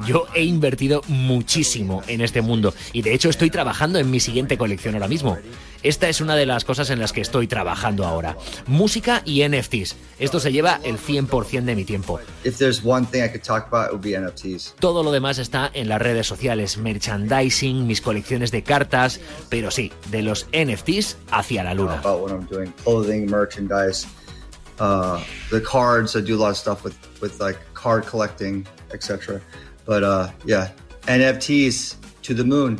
[0.06, 4.56] Yo he invertido muchísimo en este mundo y de hecho estoy trabajando en mi siguiente
[4.56, 5.38] colección ahora mismo.
[5.82, 8.36] Esta es una de las cosas en las que estoy trabajando ahora.
[8.66, 9.96] Música y NFTs.
[10.18, 12.18] Esto se lleva el 100% de mi tiempo.
[14.80, 19.92] Todo lo demás está en las redes sociales, merchandising, mis colecciones de cartas, pero sí,
[20.10, 22.02] de los NFTs hacia la luna.
[24.80, 26.16] uh, the cards.
[26.16, 29.40] I do a lot of stuff with with like card collecting, etc.
[29.88, 30.72] But uh, yeah,
[31.06, 32.78] NFTs to the moon.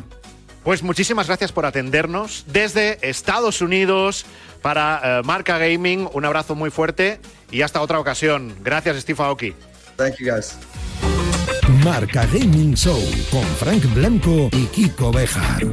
[0.63, 4.25] Pues muchísimas gracias por atendernos desde Estados Unidos
[4.61, 6.07] para eh, Marca Gaming.
[6.13, 7.19] Un abrazo muy fuerte
[7.49, 8.53] y hasta otra ocasión.
[8.61, 9.55] Gracias, Steve Aoki.
[9.97, 10.55] Thank you guys.
[11.83, 15.63] Marca Gaming Show con Frank Blanco y Kiko Bejar.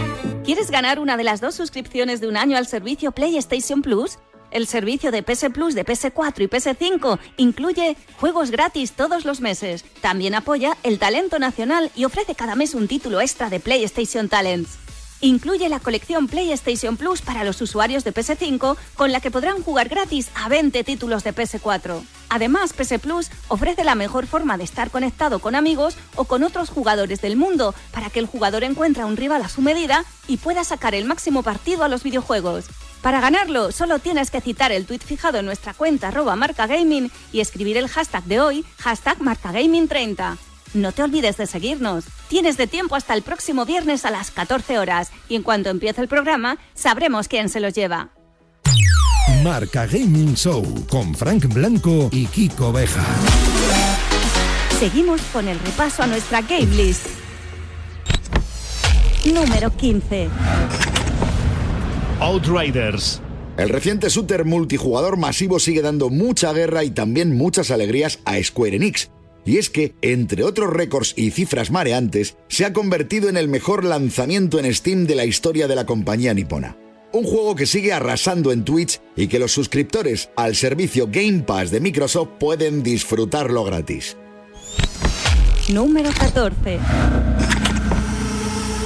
[0.44, 4.18] ¿Quieres ganar una de las dos suscripciones de un año al servicio PlayStation Plus?
[4.56, 9.84] El servicio de PS Plus de PS4 y PS5 incluye juegos gratis todos los meses.
[10.00, 14.78] También apoya el talento nacional y ofrece cada mes un título extra de PlayStation Talents.
[15.20, 19.90] Incluye la colección PlayStation Plus para los usuarios de PS5, con la que podrán jugar
[19.90, 22.02] gratis a 20 títulos de PS4.
[22.30, 26.70] Además, PS Plus ofrece la mejor forma de estar conectado con amigos o con otros
[26.70, 30.64] jugadores del mundo, para que el jugador encuentre un rival a su medida y pueda
[30.64, 32.70] sacar el máximo partido a los videojuegos.
[33.06, 37.38] Para ganarlo, solo tienes que citar el tweet fijado en nuestra cuenta arroba marcagaming y
[37.38, 40.36] escribir el hashtag de hoy, hashtag marcagaming30.
[40.74, 42.06] No te olvides de seguirnos.
[42.26, 46.00] Tienes de tiempo hasta el próximo viernes a las 14 horas y en cuanto empiece
[46.00, 48.08] el programa sabremos quién se los lleva.
[49.44, 53.06] Marca Gaming Show con Frank Blanco y Kiko Bejar.
[54.80, 57.06] Seguimos con el repaso a nuestra game list.
[59.26, 60.28] Número 15.
[62.20, 63.20] Outriders.
[63.58, 68.76] El reciente shooter multijugador masivo sigue dando mucha guerra y también muchas alegrías a Square
[68.76, 69.10] Enix.
[69.44, 73.84] Y es que, entre otros récords y cifras mareantes, se ha convertido en el mejor
[73.84, 76.76] lanzamiento en Steam de la historia de la compañía nipona.
[77.12, 81.70] Un juego que sigue arrasando en Twitch y que los suscriptores al servicio Game Pass
[81.70, 84.16] de Microsoft pueden disfrutarlo gratis.
[85.68, 86.78] Número 14.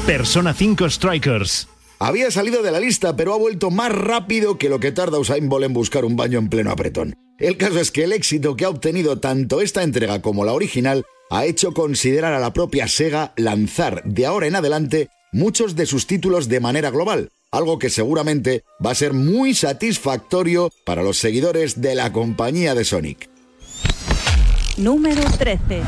[0.05, 1.69] Persona 5 Strikers.
[2.03, 5.51] Había salido de la lista, pero ha vuelto más rápido que lo que tarda Usain
[5.51, 7.15] Bolt en buscar un baño en pleno apretón.
[7.39, 11.05] El caso es que el éxito que ha obtenido tanto esta entrega como la original
[11.29, 16.07] ha hecho considerar a la propia Sega lanzar de ahora en adelante muchos de sus
[16.07, 21.83] títulos de manera global, algo que seguramente va a ser muy satisfactorio para los seguidores
[21.83, 23.29] de la compañía de Sonic.
[24.79, 25.83] Número 13.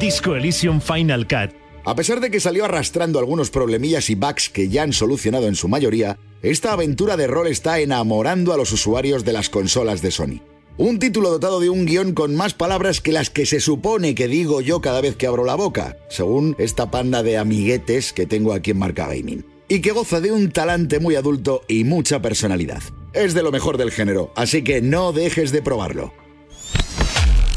[0.00, 1.65] Disco Elysium Final Cut.
[1.86, 5.54] A pesar de que salió arrastrando algunos problemillas y bugs que ya han solucionado en
[5.54, 10.10] su mayoría, esta aventura de rol está enamorando a los usuarios de las consolas de
[10.10, 10.40] Sony.
[10.78, 14.26] Un título dotado de un guion con más palabras que las que se supone que
[14.26, 18.52] digo yo cada vez que abro la boca, según esta panda de amiguetes que tengo
[18.52, 19.46] aquí en Marca Gaming.
[19.68, 22.82] Y que goza de un talante muy adulto y mucha personalidad.
[23.12, 26.12] Es de lo mejor del género, así que no dejes de probarlo.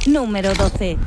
[0.06, 0.98] Número 12.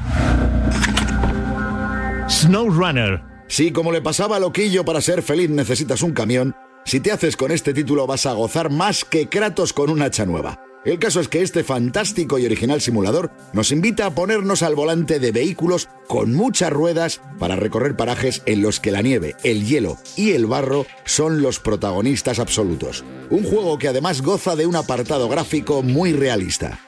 [2.28, 3.22] SnowRunner.
[3.48, 6.54] Si como le pasaba a Loquillo para ser feliz necesitas un camión,
[6.84, 10.24] si te haces con este título vas a gozar más que Kratos con una hacha
[10.24, 10.60] nueva.
[10.84, 15.20] El caso es que este fantástico y original simulador nos invita a ponernos al volante
[15.20, 19.96] de vehículos con muchas ruedas para recorrer parajes en los que la nieve, el hielo
[20.16, 23.04] y el barro son los protagonistas absolutos.
[23.30, 26.80] Un juego que además goza de un apartado gráfico muy realista.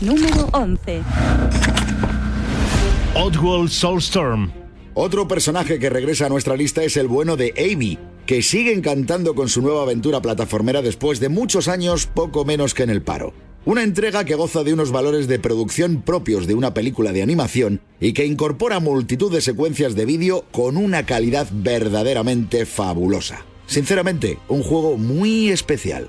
[0.00, 1.02] Número 11.
[3.16, 4.52] Oddworld Soulstorm.
[4.94, 9.34] Otro personaje que regresa a nuestra lista es el bueno de Amy, que sigue encantando
[9.34, 13.34] con su nueva aventura plataformera después de muchos años poco menos que en el paro.
[13.64, 17.80] Una entrega que goza de unos valores de producción propios de una película de animación
[17.98, 23.44] y que incorpora multitud de secuencias de vídeo con una calidad verdaderamente fabulosa.
[23.66, 26.08] Sinceramente, un juego muy especial.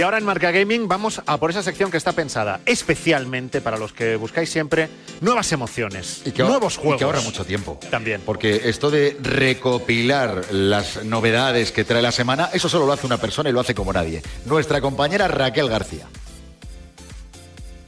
[0.00, 3.76] Y ahora en Marca Gaming vamos a por esa sección que está pensada especialmente para
[3.76, 4.88] los que buscáis siempre
[5.20, 6.96] nuevas emociones, Y que nuevos y juegos.
[6.96, 7.78] que ahorra mucho tiempo.
[7.90, 8.22] También.
[8.24, 13.18] Porque esto de recopilar las novedades que trae la semana, eso solo lo hace una
[13.18, 14.22] persona y lo hace como nadie.
[14.46, 16.06] Nuestra compañera Raquel García.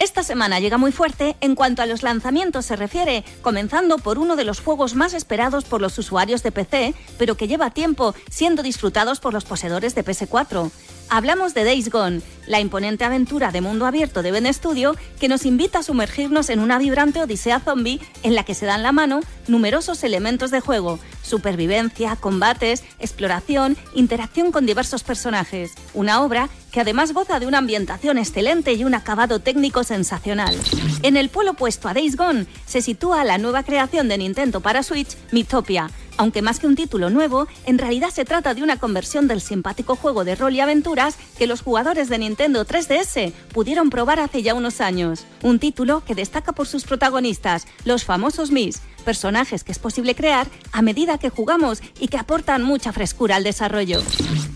[0.03, 4.35] Esta semana llega muy fuerte en cuanto a los lanzamientos se refiere, comenzando por uno
[4.35, 8.65] de los juegos más esperados por los usuarios de PC, pero que lleva tiempo siendo
[8.65, 10.73] disfrutados por los poseedores de PS4.
[11.15, 15.45] Hablamos de Days Gone, la imponente aventura de mundo abierto de Ben Studio que nos
[15.45, 19.21] invita a sumergirnos en una vibrante odisea zombie en la que se dan la mano
[19.47, 25.73] numerosos elementos de juego, supervivencia, combates, exploración, interacción con diversos personajes.
[25.93, 30.59] Una obra que además goza de una ambientación excelente y un acabado técnico sensacional.
[31.03, 34.83] En el polo opuesto a Days Gone se sitúa la nueva creación de Nintendo para
[34.83, 39.29] Switch, Mythopia, aunque más que un título nuevo, en realidad se trata de una conversión
[39.29, 44.21] del simpático juego de rol y aventuras que los jugadores de Nintendo 3DS pudieron probar
[44.21, 45.25] hace ya unos años.
[45.43, 50.47] Un título que destaca por sus protagonistas, los famosos Mis, personajes que es posible crear
[50.73, 54.01] a medida que jugamos y que aportan mucha frescura al desarrollo.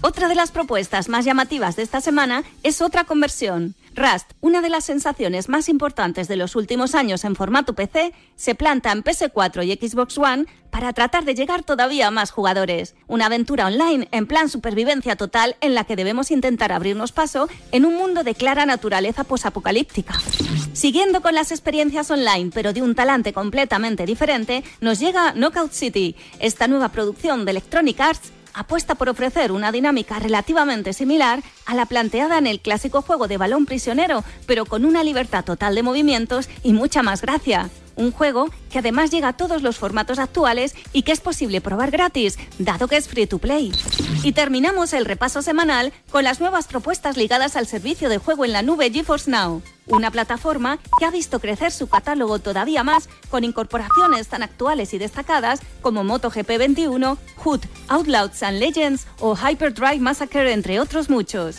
[0.00, 3.74] Otra de las propuestas más llamativas de esta semana es otra conversión.
[3.96, 8.54] Rust, una de las sensaciones más importantes de los últimos años en formato PC, se
[8.54, 12.94] planta en PS4 y Xbox One para tratar de llegar todavía a más jugadores.
[13.06, 17.86] Una aventura online en plan supervivencia total en la que debemos intentar abrirnos paso en
[17.86, 20.12] un mundo de clara naturaleza posapocalíptica.
[20.74, 26.16] Siguiendo con las experiencias online, pero de un talante completamente diferente, nos llega Knockout City,
[26.38, 31.86] esta nueva producción de Electronic Arts apuesta por ofrecer una dinámica relativamente similar a la
[31.86, 36.48] planteada en el clásico juego de balón prisionero, pero con una libertad total de movimientos
[36.64, 37.70] y mucha más gracia.
[37.96, 41.90] Un juego que además llega a todos los formatos actuales y que es posible probar
[41.90, 43.72] gratis, dado que es free to play.
[44.22, 48.52] Y terminamos el repaso semanal con las nuevas propuestas ligadas al servicio de juego en
[48.52, 53.44] la nube GeForce Now, una plataforma que ha visto crecer su catálogo todavía más con
[53.44, 60.52] incorporaciones tan actuales y destacadas como MotoGP 21, Hood, Outlaws and Legends o Hyperdrive Massacre,
[60.52, 61.58] entre otros muchos.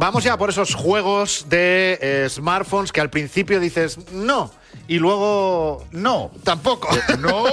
[0.00, 4.50] Vamos ya por esos juegos de eh, smartphones que al principio dices no
[4.88, 6.88] y luego no, tampoco.
[7.20, 7.44] no.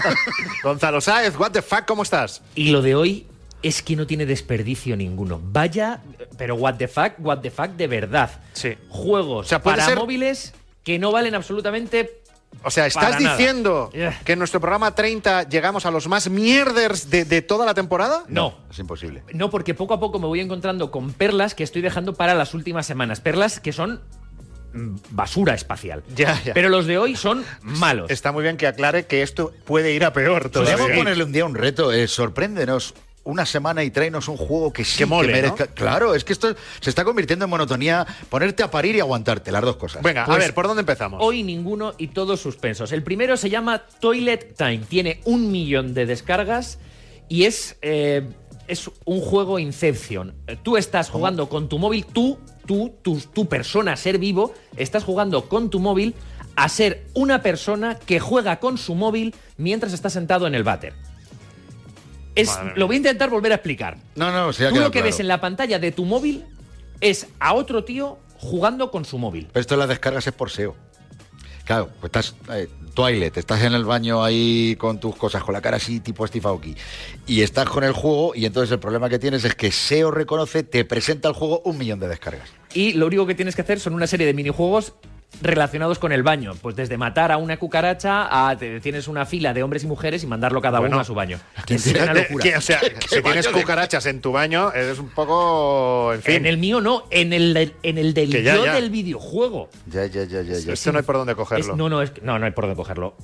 [0.62, 2.42] Gonzalo Sáez, what the fuck, ¿cómo estás?
[2.54, 3.26] Y lo de hoy
[3.62, 5.40] es que no tiene desperdicio ninguno.
[5.42, 6.00] Vaya,
[6.36, 8.30] pero what the fuck, what the fuck de verdad.
[8.52, 8.76] Sí.
[8.88, 12.20] Juegos O sea, puede para ser- móviles que no valen absolutamente
[12.64, 14.20] O sea, ¿estás diciendo Yeah.
[14.24, 18.24] que en nuestro programa 30 llegamos a los más mierders de, de toda la temporada?
[18.28, 18.54] no.
[18.70, 19.22] Es imposible.
[19.34, 22.54] No, porque poco a poco me voy encontrando con perlas que estoy dejando para las
[22.54, 23.20] últimas semanas.
[23.20, 24.00] Perlas que son
[24.72, 26.02] mm, basura espacial.
[26.14, 26.54] Ya, ya.
[26.54, 28.10] Pero los de hoy son malos.
[28.10, 30.76] Está muy bien que aclare que esto puede ir a peor todavía.
[30.76, 32.94] Podríamos ponerle un día un reto, eh, sorpréndenos
[33.28, 35.66] una semana y tráenos un juego que sí Que mole, merezca.
[35.66, 35.74] ¿no?
[35.74, 39.60] Claro, es que esto se está convirtiendo en monotonía, ponerte a parir y aguantarte, las
[39.62, 40.02] dos cosas.
[40.02, 41.20] Venga, a Pues ver, ¿por dónde empezamos?
[41.22, 42.90] Hoy ninguno y todos suspensos.
[42.90, 44.78] El primero se llama Toilet Time.
[44.88, 46.78] Tiene un millón de descargas
[47.28, 48.26] y es, eh,
[48.66, 50.34] es un juego Inception.
[50.62, 55.50] Tú estás jugando con tu móvil, tú, tú, tu, tu persona, ser vivo, estás jugando
[55.50, 56.14] con tu móvil
[56.56, 60.94] a ser una persona que juega con su móvil mientras está sentado en el váter.
[62.38, 63.98] Es, Madre lo voy a intentar volver a explicar.
[64.14, 65.06] No, no, se ha Tú lo que claro.
[65.06, 66.44] ves en la pantalla de tu móvil
[67.00, 69.48] es a otro tío jugando con su móvil.
[69.52, 70.74] Pero esto de las descargas es por SEO.
[71.64, 75.60] Claro, pues estás eh, toilet, estás en el baño ahí con tus cosas, con la
[75.60, 76.74] cara así tipo Steve Aoki,
[77.26, 80.62] y estás con el juego y entonces el problema que tienes es que SEO reconoce,
[80.62, 82.48] te presenta el juego un millón de descargas.
[82.72, 84.94] Y lo único que tienes que hacer son una serie de minijuegos
[85.40, 86.54] relacionados con el baño.
[86.60, 90.22] Pues desde matar a una cucaracha a te- tienes una fila de hombres y mujeres
[90.24, 90.96] y mandarlo cada Bueno.
[90.96, 91.38] uno a su baño.
[91.66, 92.42] ¿Quién Es una locura.
[92.42, 96.12] que, o sea, ¿Qué- si tienes de- cucarachas en tu baño, eres un poco.
[96.14, 96.34] En fin.
[96.36, 98.74] En el mío no, en el, del- en el del ya, yo ya.
[98.74, 99.68] del videojuego.
[99.86, 100.72] Ya, ya, ya, ya, ya.
[100.72, 101.72] Esto no hay por dónde cogerlo.
[101.72, 103.14] Es- no, no, es, que- no, no hay por dónde cogerlo.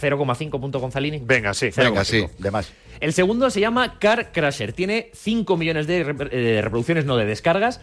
[0.00, 1.20] 0,5 punto Gonzalini.
[1.22, 1.68] Venga, sí.
[1.76, 2.72] Venga, sí, de más.
[3.00, 4.72] El segundo se llama Car Crasher.
[4.72, 7.80] Tiene 5 millones de, eh, de reproducciones, no de descargas.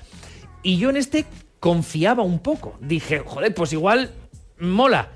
[0.64, 1.26] Y yo en este
[1.60, 2.78] confiaba un poco.
[2.80, 4.12] Dije, joder, pues igual
[4.60, 5.10] mola.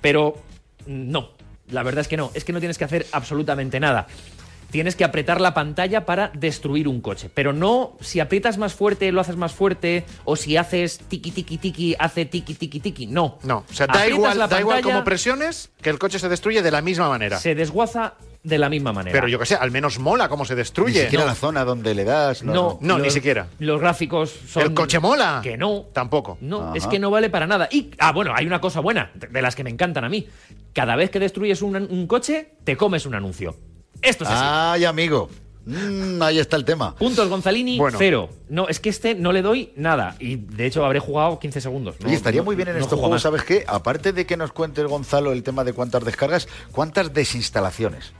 [0.00, 0.34] Pero
[0.86, 1.30] no,
[1.68, 2.30] la verdad es que no.
[2.34, 4.06] Es que no tienes que hacer absolutamente nada.
[4.70, 7.30] Tienes que apretar la pantalla para destruir un coche.
[7.32, 10.04] Pero no si aprietas más fuerte, lo haces más fuerte.
[10.24, 13.06] O si haces tiki tiki tiki, hace tiki tiki tiki.
[13.06, 13.38] No.
[13.44, 16.62] No, o sea, da igual, la da igual como presiones que el coche se destruye
[16.62, 17.38] de la misma manera.
[17.38, 19.12] Se desguaza de la misma manera.
[19.14, 21.02] Pero yo que sé, al menos mola cómo se Ni destruye.
[21.04, 21.30] siquiera No.
[21.30, 22.42] la zona donde le das.
[22.42, 23.46] No, No, No, ni siquiera.
[23.58, 24.64] Los gráficos son.
[24.64, 25.40] ¿El coche mola?
[25.42, 25.86] Que no.
[25.92, 26.36] Tampoco.
[26.40, 26.72] No, Ajá.
[26.76, 27.68] es que no vale para nada.
[27.70, 30.26] Y, ah, bueno, hay una cosa buena, de de las que me encantan a mí.
[30.74, 33.56] Cada vez que destruyes un, un coche, te comes un anuncio.
[34.04, 34.42] Esto es así.
[34.44, 35.28] Ay, amigo.
[35.66, 36.94] Mm, ahí está el tema.
[36.94, 37.96] Puntos Gonzalini, Bueno.
[37.98, 38.28] cero.
[38.50, 40.14] No, es que este no le doy nada.
[40.20, 41.96] Y de hecho habré jugado 15 segundos.
[42.00, 43.22] No, Oye, estaría muy bien en no estos juego juegos, más.
[43.22, 43.64] ¿sabes qué?
[43.66, 48.12] Aparte de que nos cuente el Gonzalo el tema de cuántas descargas, cuántas desinstalaciones.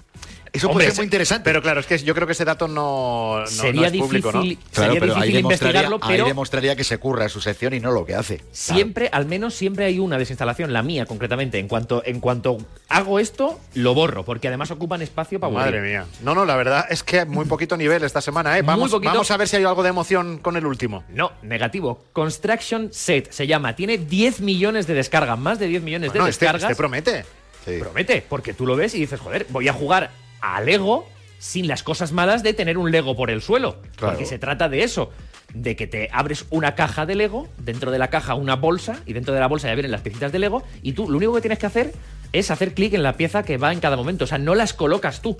[0.54, 1.44] Eso Hombre, puede ser muy interesante.
[1.44, 4.30] Pero claro, es que yo creo que ese dato no, no- no Sería es público,
[4.32, 4.70] difícil, ¿no?
[4.72, 7.74] Claro, sería pero ahí difícil demostraría, investigarlo, ahí pero demostraría que se curra su sección
[7.74, 8.40] y no lo que hace.
[8.52, 11.58] siempre, al menos siempre hay una desinstalación, la mía concretamente.
[11.58, 16.06] En cuanto, en cuanto hago esto, lo borro, porque además ocupan espacio para Madre mía.
[16.22, 18.62] No, no, la verdad es que muy poquito nivel esta semana, ¿eh?
[18.62, 21.02] Vamos, vamos a ver si hay algo de emoción con el último.
[21.08, 22.04] No, negativo.
[22.12, 23.74] Construction Set se llama.
[23.74, 26.70] Tiene 10 millones de descargas, más de 10 millones Bueno, de este, descargas.
[26.70, 27.24] este promete.
[27.64, 27.78] Sí.
[27.80, 30.10] Promete, porque tú lo ves y dices, joder, voy a jugar
[30.44, 33.80] a Lego sin las cosas malas de tener un Lego por el suelo.
[33.96, 34.14] Claro.
[34.14, 35.10] Porque se trata de eso.
[35.52, 39.12] De que te abres una caja de Lego, dentro de la caja una bolsa, y
[39.12, 41.40] dentro de la bolsa ya vienen las piecitas de Lego, y tú lo único que
[41.42, 41.92] tienes que hacer
[42.32, 44.24] es hacer clic en la pieza que va en cada momento.
[44.24, 45.36] O sea, no las colocas tú.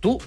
[0.00, 0.18] Tú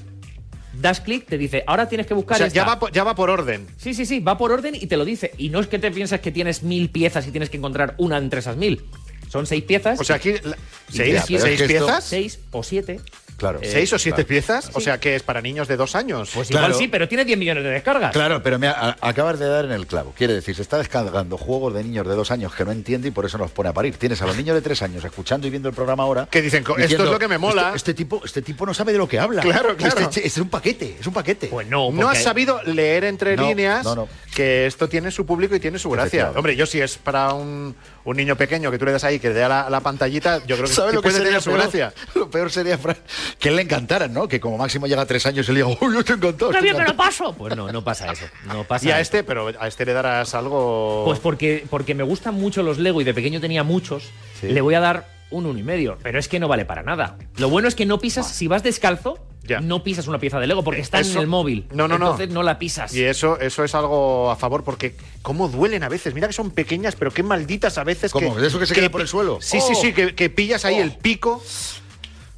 [0.80, 2.56] das clic, te dice, ahora tienes que O buscar sea, esta.
[2.58, 3.66] ya va, por- ya va por orden.
[3.78, 5.32] Sí, sí, sí, va por orden y te lo dice.
[5.38, 8.18] Y no es que te piensas que tienes mil piezas y tienes que encontrar una
[8.18, 8.84] entre esas mil.
[9.32, 10.00] Son seis piezas.
[10.00, 10.34] O sea, aquí.
[10.44, 10.58] la-
[10.92, 12.04] ¿Seis, piezas?
[12.04, 13.00] Seis o siete.
[13.38, 13.60] Claro.
[13.62, 14.28] Eh, ¿Seis o siete claro.
[14.28, 14.70] piezas?
[14.74, 16.32] O sea, que es para niños de dos años.
[16.34, 16.68] Pues Claro.
[16.68, 18.12] igual sí, pero tiene 10 millones de descargas.
[18.12, 20.14] Claro, pero me a- acabas de dar en el clavo.
[20.18, 23.12] Quiere decir, se está descargando juegos de niños de dos años que no entiende y
[23.12, 23.96] por eso nos pone a parir.
[23.98, 26.28] Tienes a los niños de tres años escuchando y viendo el programa ahora.
[26.30, 27.68] Que dicen, "Co- esto es lo que me mola".
[27.76, 29.42] Este, este tipo, este tipo no sabe de lo que habla.
[29.42, 30.00] Claro, claro.
[30.00, 31.48] Este, este es un paquete, es un paquete.
[31.48, 34.08] Pues no, No has sabido leer entre No, líneas no, no.
[34.36, 36.32] que esto tiene su público y tiene su gracia.
[36.36, 37.76] Hombre, yo si es para un,
[38.06, 40.56] un niño pequeño que tú le das ahí, que le da la, la pantallita, yo
[40.58, 41.62] creo que, ¿Sabes que lo que puede sería tener su peor?
[41.62, 41.94] gracia.
[42.16, 42.98] Lo peor sería, Fran,
[43.40, 44.28] que él le encantaran, ¿no?
[44.28, 46.52] Que como máximo llega a tres años y le diga, uy, yo estoy encantado.
[46.52, 47.10] ¡Qué bien me lo encantado".
[47.10, 47.34] paso!
[47.38, 48.26] Pues no, no pasa eso.
[48.46, 49.02] No pasa Y a eso.
[49.04, 51.04] este, pero a este le darás algo.
[51.06, 54.10] Pues porque, porque me gustan mucho los Lego y de pequeño tenía muchos,
[54.42, 55.98] le voy a dar un uno y medio.
[56.02, 57.18] Pero es que no vale para nada.
[57.38, 59.60] Lo bueno es que no pisas, si vas descalzo, Ya.
[59.60, 61.66] no pisas una pieza de Lego porque está Eso- en el móvil.
[61.72, 62.06] No, no, no.
[62.12, 62.94] Entonces no la pisas.
[62.96, 66.14] Y eso, eso es algo a favor, porque cómo duelen a veces.
[66.14, 68.12] Mira que son pequeñas, pero qué malditas a veces.
[68.12, 68.36] ¿Cómo?
[68.36, 69.40] Que, ¿De eso que se queda por el suelo?
[69.42, 69.82] Sí, sí, Oh.
[69.82, 71.44] sí, que, que pillas ahí el pico.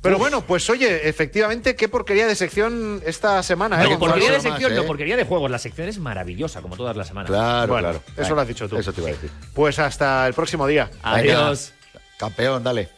[0.02, 3.90] Pero bueno, pues oye, efectivamente, qué porquería de sección esta semana, ¿eh?
[3.90, 4.76] No, porquería de más, sección, ¿eh?
[4.76, 5.50] no, porquería de juegos.
[5.50, 7.32] La sección es maravillosa, como todas las semanas.
[7.32, 8.04] Claro, Bueno, claro.
[8.16, 8.78] eso lo has dicho tú.
[8.78, 9.32] Eso te iba a decir.
[9.56, 10.92] Pues hasta el próximo día.
[11.02, 11.74] Adiós.
[12.18, 12.90] Campeón, dale.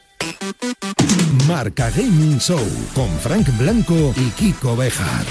[1.47, 2.59] Marca Gaming Show
[2.93, 5.25] con Frank Blanco y Kiko Bejar.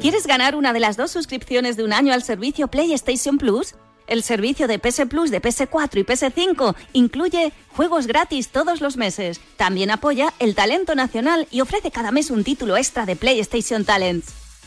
[0.00, 3.74] ¿Quieres ganar una de las dos suscripciones de un año al servicio PlayStation Plus?
[4.06, 9.40] El servicio de PS Plus de PS4 y PS5 incluye juegos gratis todos los meses.
[9.56, 14.26] También apoya el talento nacional y ofrece cada mes un título extra de PlayStation Talents.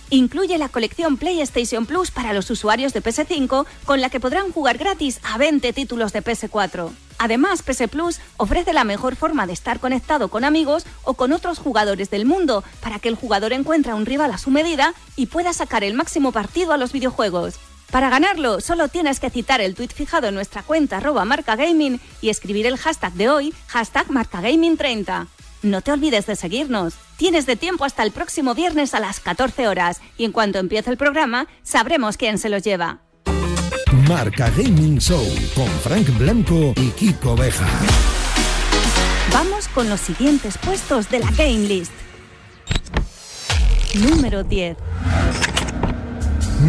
[0.09, 4.79] Incluye la colección PlayStation Plus para los usuarios de PS5, con la que podrán jugar
[4.79, 7.06] gratis a 20 títulos de PS4.
[7.19, 11.59] Además, PS Plus ofrece la mejor forma de estar conectado con amigos o con otros
[11.59, 15.53] jugadores del mundo, para que el jugador encuentre un rival a su medida y pueda
[15.53, 17.55] sacar el máximo partido a los videojuegos.
[17.91, 22.29] Para ganarlo, solo tienes que citar el tweet fijado en nuestra cuenta arroba marcagaming y
[22.29, 25.27] escribir el hashtag de hoy, hashtag marcagaming30.
[25.63, 26.95] No te olvides de seguirnos.
[27.15, 30.91] Tienes de tiempo hasta el próximo viernes a las 14 horas y en cuanto empiece
[30.91, 32.99] el programa sabremos quién se los lleva.
[34.07, 37.67] Marca Gaming Show con Frank Blanco y Kiko Bejar.
[39.33, 41.91] Vamos con los siguientes puestos de la Game List.
[43.95, 44.77] Número 10.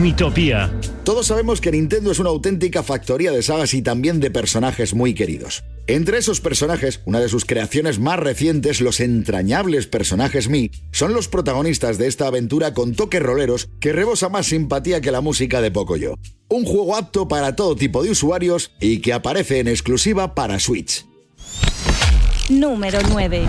[0.01, 0.73] Mitopía.
[1.05, 5.15] Todos sabemos que Nintendo es una auténtica factoría de sagas y también de personajes muy
[5.15, 5.63] queridos.
[5.91, 11.29] Entre esos personajes, una de sus creaciones más recientes, los entrañables personajes Mi, son los
[11.29, 15.71] protagonistas de esta aventura con toques roleros que rebosa más simpatía que la música de
[15.71, 16.17] Pocoyo.
[16.51, 21.07] Un juego apto para todo tipo de usuarios y que aparece en exclusiva para Switch.
[22.51, 23.49] Número 9.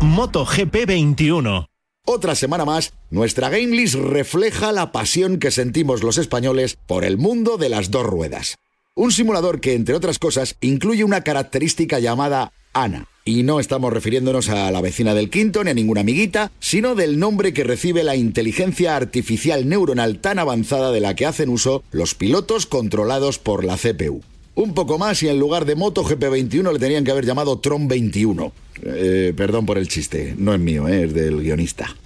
[0.00, 1.66] MotoGP 21.
[2.04, 7.16] Otra semana más, nuestra Game List refleja la pasión que sentimos los españoles por el
[7.16, 8.56] mundo de las dos ruedas.
[8.96, 13.08] Un simulador que, entre otras cosas, incluye una característica llamada Ana.
[13.24, 17.18] Y no estamos refiriéndonos a la vecina del quinto ni a ninguna amiguita, sino del
[17.18, 22.14] nombre que recibe la inteligencia artificial neuronal tan avanzada de la que hacen uso los
[22.14, 24.22] pilotos controlados por la CPU.
[24.54, 27.88] Un poco más y en lugar de MotoGP 21 le tenían que haber llamado Tron
[27.88, 28.52] 21.
[28.84, 31.96] Eh, perdón por el chiste, no es mío, eh, es del guionista.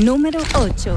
[0.00, 0.96] Número 8.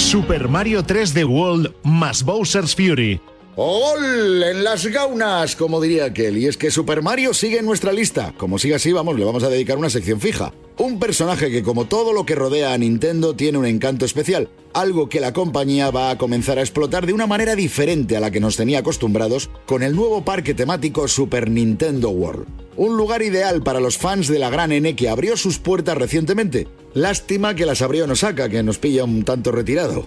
[0.00, 3.20] Super Mario 3D World más Bowser's Fury.
[3.56, 4.42] ¡Gol!
[4.44, 6.38] En las gaunas, como diría aquel.
[6.38, 8.32] Y es que Super Mario sigue en nuestra lista.
[8.38, 10.54] Como siga así, vamos, le vamos a dedicar una sección fija.
[10.78, 14.48] Un personaje que, como todo lo que rodea a Nintendo, tiene un encanto especial.
[14.72, 18.30] Algo que la compañía va a comenzar a explotar de una manera diferente a la
[18.30, 22.46] que nos tenía acostumbrados con el nuevo parque temático Super Nintendo World.
[22.76, 26.68] Un lugar ideal para los fans de la gran N que abrió sus puertas recientemente.
[26.94, 30.06] Lástima que las abrió en Osaka, que nos pilla un tanto retirado.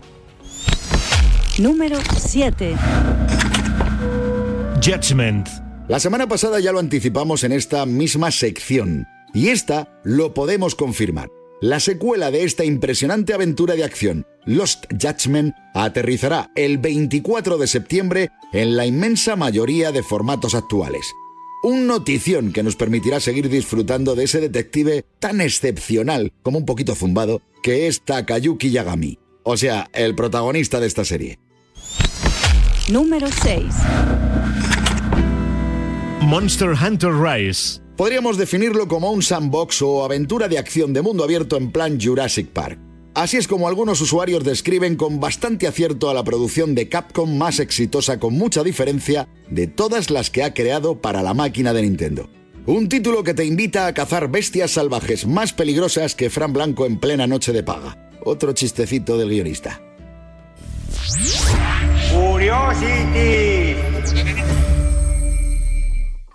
[1.60, 2.76] Número 7.
[4.84, 5.47] Judgment.
[5.88, 11.30] La semana pasada ya lo anticipamos en esta misma sección, y esta lo podemos confirmar.
[11.62, 18.32] La secuela de esta impresionante aventura de acción, Lost Judgment, aterrizará el 24 de septiembre
[18.51, 21.14] en la inmensa mayoría de formatos actuales.
[21.62, 26.95] Un notición que nos permitirá seguir disfrutando de ese detective tan excepcional como un poquito
[26.95, 31.43] zumbado que es Takayuki Yagami, o sea, el protagonista de esta serie.
[32.92, 33.64] Número 6.
[36.22, 37.80] Monster Hunter Rise.
[37.96, 42.50] Podríamos definirlo como un sandbox o aventura de acción de mundo abierto en plan Jurassic
[42.50, 42.78] Park.
[43.14, 47.60] Así es como algunos usuarios describen con bastante acierto a la producción de Capcom más
[47.60, 52.30] exitosa con mucha diferencia de todas las que ha creado para la máquina de Nintendo.
[52.66, 56.98] Un título que te invita a cazar bestias salvajes más peligrosas que Fran Blanco en
[56.98, 58.12] plena noche de paga.
[58.26, 59.82] Otro chistecito del guionista.
[62.14, 63.76] Curiosity.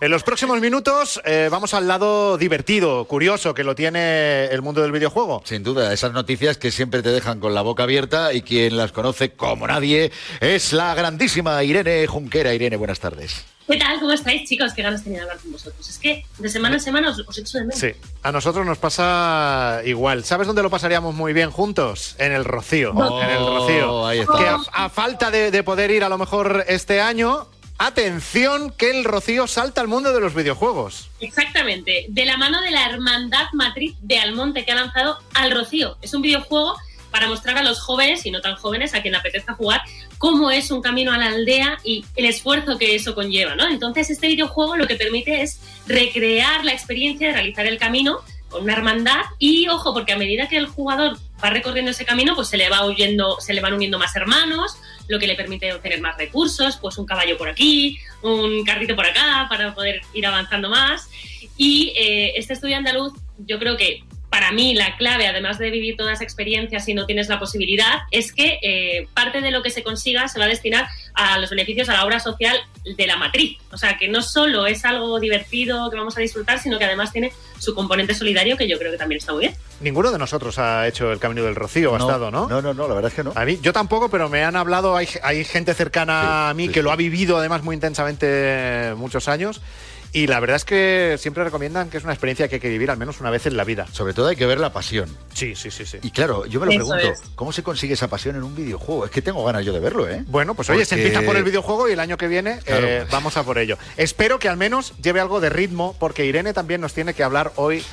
[0.01, 4.81] En los próximos minutos eh, vamos al lado divertido, curioso, que lo tiene el mundo
[4.81, 5.43] del videojuego.
[5.45, 8.93] Sin duda, esas noticias que siempre te dejan con la boca abierta y quien las
[8.93, 12.55] conoce como nadie es la grandísima Irene Junquera.
[12.55, 13.45] Irene, buenas tardes.
[13.69, 14.01] ¿Qué tal?
[14.01, 14.73] ¿Cómo estáis, chicos?
[14.73, 15.87] Qué ganas tenía de hablar con vosotros.
[15.89, 17.79] Es que de semana en semana os, os echo de menos.
[17.79, 17.93] Sí,
[18.23, 20.25] a nosotros nos pasa igual.
[20.25, 22.17] ¿Sabes dónde lo pasaríamos muy bien juntos?
[22.19, 22.93] En el Rocío.
[22.95, 24.07] Oh, en el Rocío.
[24.07, 24.39] ahí está.
[24.39, 27.47] Que a, a falta de, de poder ir a lo mejor este año,
[27.77, 31.11] atención que el Rocío salta al mundo de los videojuegos.
[31.21, 32.07] Exactamente.
[32.09, 35.99] De la mano de la Hermandad Matriz de Almonte que ha lanzado Al Rocío.
[36.01, 36.75] Es un videojuego
[37.11, 39.81] para mostrar a los jóvenes y no tan jóvenes, a quien apetezca jugar,
[40.19, 43.69] cómo es un camino a la aldea y el esfuerzo que eso conlleva, ¿no?
[43.69, 48.63] Entonces, este videojuego lo que permite es recrear la experiencia de realizar el camino con
[48.63, 52.49] una hermandad y ojo, porque a medida que el jugador va recorriendo ese camino, pues
[52.49, 56.01] se le va huyendo, se le van uniendo más hermanos, lo que le permite obtener
[56.01, 60.69] más recursos, pues un caballo por aquí, un carrito por acá, para poder ir avanzando
[60.69, 61.09] más.
[61.57, 64.03] Y eh, este estudio andaluz, yo creo que
[64.39, 68.03] para mí la clave, además de vivir toda esa experiencia si no tienes la posibilidad,
[68.13, 71.51] es que eh, parte de lo que se consiga se va a destinar a los
[71.51, 72.57] beneficios a la obra social
[72.97, 73.59] de la matriz.
[73.73, 77.11] O sea, que no solo es algo divertido que vamos a disfrutar, sino que además
[77.11, 79.55] tiene su componente solidario que yo creo que también está muy bien.
[79.81, 82.47] Ninguno de nosotros ha hecho el Camino del Rocío, ha No, estado, ¿no?
[82.49, 83.33] No, no, no, la verdad es que no.
[83.35, 86.67] A mí, yo tampoco, pero me han hablado, hay, hay gente cercana Sí, a mí
[86.69, 86.93] sí, que lo sí.
[86.93, 89.61] ha vivido además muy intensamente muchos años.
[90.13, 92.91] Y la verdad es que siempre recomiendan que es una experiencia que hay que vivir
[92.91, 93.87] al menos una vez en la vida.
[93.93, 95.15] Sobre todo hay que ver la pasión.
[95.35, 95.99] Sí, sí, sí, sí.
[96.03, 97.31] Y claro, yo me lo Eso pregunto, es.
[97.35, 99.05] ¿cómo se consigue esa pasión en un videojuego?
[99.05, 100.25] Es que tengo ganas yo de verlo, ¿eh?
[100.27, 102.87] Bueno, pues oye, se Porque- empieza por el videojuego y el año que viene Claro.
[102.87, 103.77] eh, vamos a por ello.
[103.97, 107.53] Espero que al menos lleve algo de ritmo, porque Irene también nos tiene que hablar
[107.57, 107.85] hoy.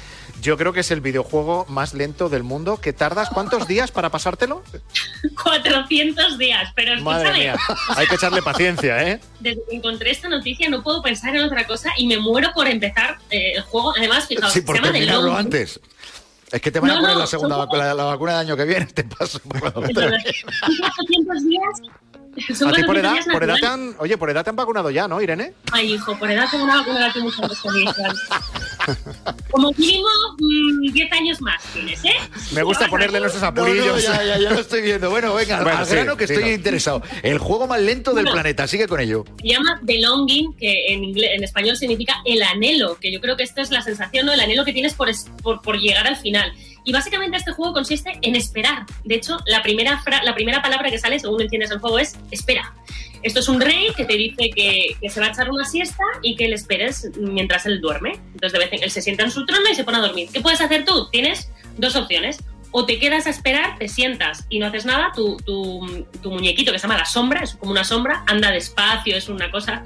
[0.41, 2.77] Yo creo que es el videojuego más lento del mundo.
[2.79, 4.63] ¿Que tardas cuántos días para pasártelo?
[5.43, 7.55] 400 días, pero Madre escúchame, mía,
[7.95, 9.19] hay que echarle paciencia, ¿eh?
[9.39, 12.67] desde que encontré esta noticia no puedo pensar en otra cosa y me muero por
[12.67, 13.93] empezar eh, el juego.
[13.97, 15.37] Además, fijaos, Sí, se por llama terminarlo Long.
[15.37, 15.79] antes.
[16.51, 18.65] Es que te van a poner no, la segunda la, la vacuna de año que
[18.65, 19.39] viene, te paso.
[19.39, 21.63] por cuando te- Entonces, son 400 días.
[22.55, 24.55] Son A ti por 400 edad, por edad te han, oye, por edad te han
[24.55, 25.53] vacunado ya, ¿no, Irene?
[25.71, 28.13] Ay, hijo, por edad tengo una vacuna que responsabilidad.
[29.51, 30.07] Como mínimo
[30.37, 32.11] mm, 10 años más tienes, ¿eh?
[32.53, 33.85] Me gusta ponerle nuestros apurillos.
[33.87, 35.09] No, no, ya, ya, ya lo estoy viendo.
[35.09, 36.57] Bueno, venga, Bueno, al sí, grano que estoy dinos.
[36.57, 37.01] interesado.
[37.23, 38.33] El juego más lento del Bueno.
[38.33, 39.23] planeta, sigue con ello.
[39.41, 43.43] Se llama belonging, que en, inglés, en español significa el anhelo, que yo creo que
[43.43, 44.33] esto es la sensación, ¿no?
[44.33, 46.51] el anhelo que tienes por, es- por, por llegar al final.
[46.85, 48.85] Y básicamente este juego consiste en esperar.
[49.03, 52.73] De hecho, la primera, la primera palabra que sale, según entiendes el juego, es espera.
[53.23, 56.03] Esto es un rey que te dice que, que se va a echar una siesta
[56.21, 58.11] y que le esperes mientras él duerme.
[58.33, 60.29] Entonces, de vez en él se sienta en su trono y se pone a dormir.
[60.31, 61.09] ¿Qué puedes hacer tú?
[61.09, 62.37] Tienes dos opciones.
[62.77, 66.77] O te quedas a esperar, te sientas y no haces nada, tu, tu muñequito que
[66.77, 69.85] se llama la sombra, es como una sombra, anda despacio, es una cosa.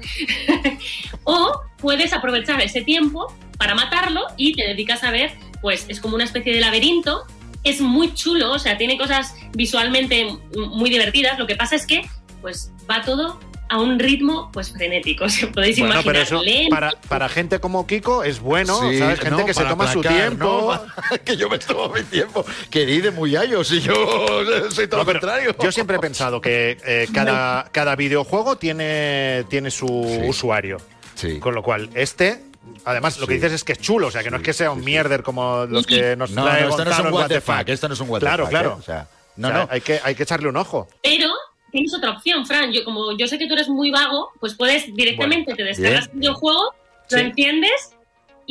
[1.24, 5.30] o puedes aprovechar ese tiempo para matarlo y te dedicas a ver,
[5.62, 7.24] pues es como una especie de laberinto.
[7.62, 11.38] Es muy chulo, o sea, tiene cosas visualmente muy divertidas.
[11.38, 12.02] Lo que pasa es que,
[12.40, 13.38] pues, va todo
[13.68, 15.28] a un ritmo, pues, frenético.
[15.28, 16.12] Si os podéis Bueno, imaginar.
[16.14, 16.70] pero eso lento.
[16.70, 19.20] para, para gente como Kiko es bueno, Sí, ¿sabes?
[19.20, 20.74] Gente no, que se toma su tiempo.
[21.10, 22.44] no, que yo me tomo mi tiempo.
[22.70, 23.94] Que di de muy gallo, si yo
[24.70, 25.54] soy todo No, lo contrario.
[25.62, 30.26] Yo siempre he pensado que eh, cada, cada videojuego tiene, tiene su Sí.
[30.28, 30.78] usuario.
[31.14, 31.38] Sí.
[31.38, 32.42] Con lo cual, este,
[32.84, 34.70] además, lo que dices es que es chulo, o sea, que no es que sea
[34.70, 37.40] un mierder como los que nos No, trae no, esto no es un what the
[37.40, 38.70] fuck, esto no es un what the Claro, fuck, claro.
[38.70, 38.76] ¿eh?
[38.78, 39.68] O sea, no, O sea, no.
[39.70, 40.88] Hay que, hay que echarle un ojo.
[41.02, 41.28] Pero
[41.70, 42.72] tienes otra opción, Fran.
[42.72, 46.18] Yo, como yo sé que tú eres muy vago, pues puedes directamente te descargas el
[46.18, 46.74] videojuego,
[47.10, 47.32] lo Sí.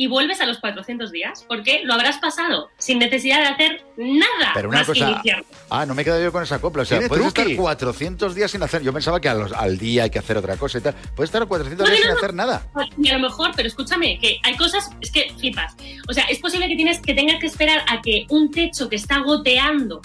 [0.00, 1.44] Y vuelves a los 400 días.
[1.46, 5.10] Porque lo habrás pasado sin necesidad de hacer nada Pero una más que cosa.
[5.10, 5.44] iniciar.
[5.68, 6.84] Ah, no me he quedado yo con esa copla.
[6.84, 7.52] O sea, puedes truqui.
[7.52, 8.80] estar 400 días sin hacer.
[8.82, 10.94] Yo pensaba que a los- al día hay que hacer otra cosa y tal.
[11.14, 12.18] Puedes estar 400 No, días no, sin no.
[12.18, 12.66] hacer nada.
[12.96, 15.76] Y a lo mejor, pero escúchame, que hay cosas, es que flipas.
[16.08, 18.96] O sea, es posible que tienes que tengas que esperar a que un techo que
[18.96, 20.00] está goteando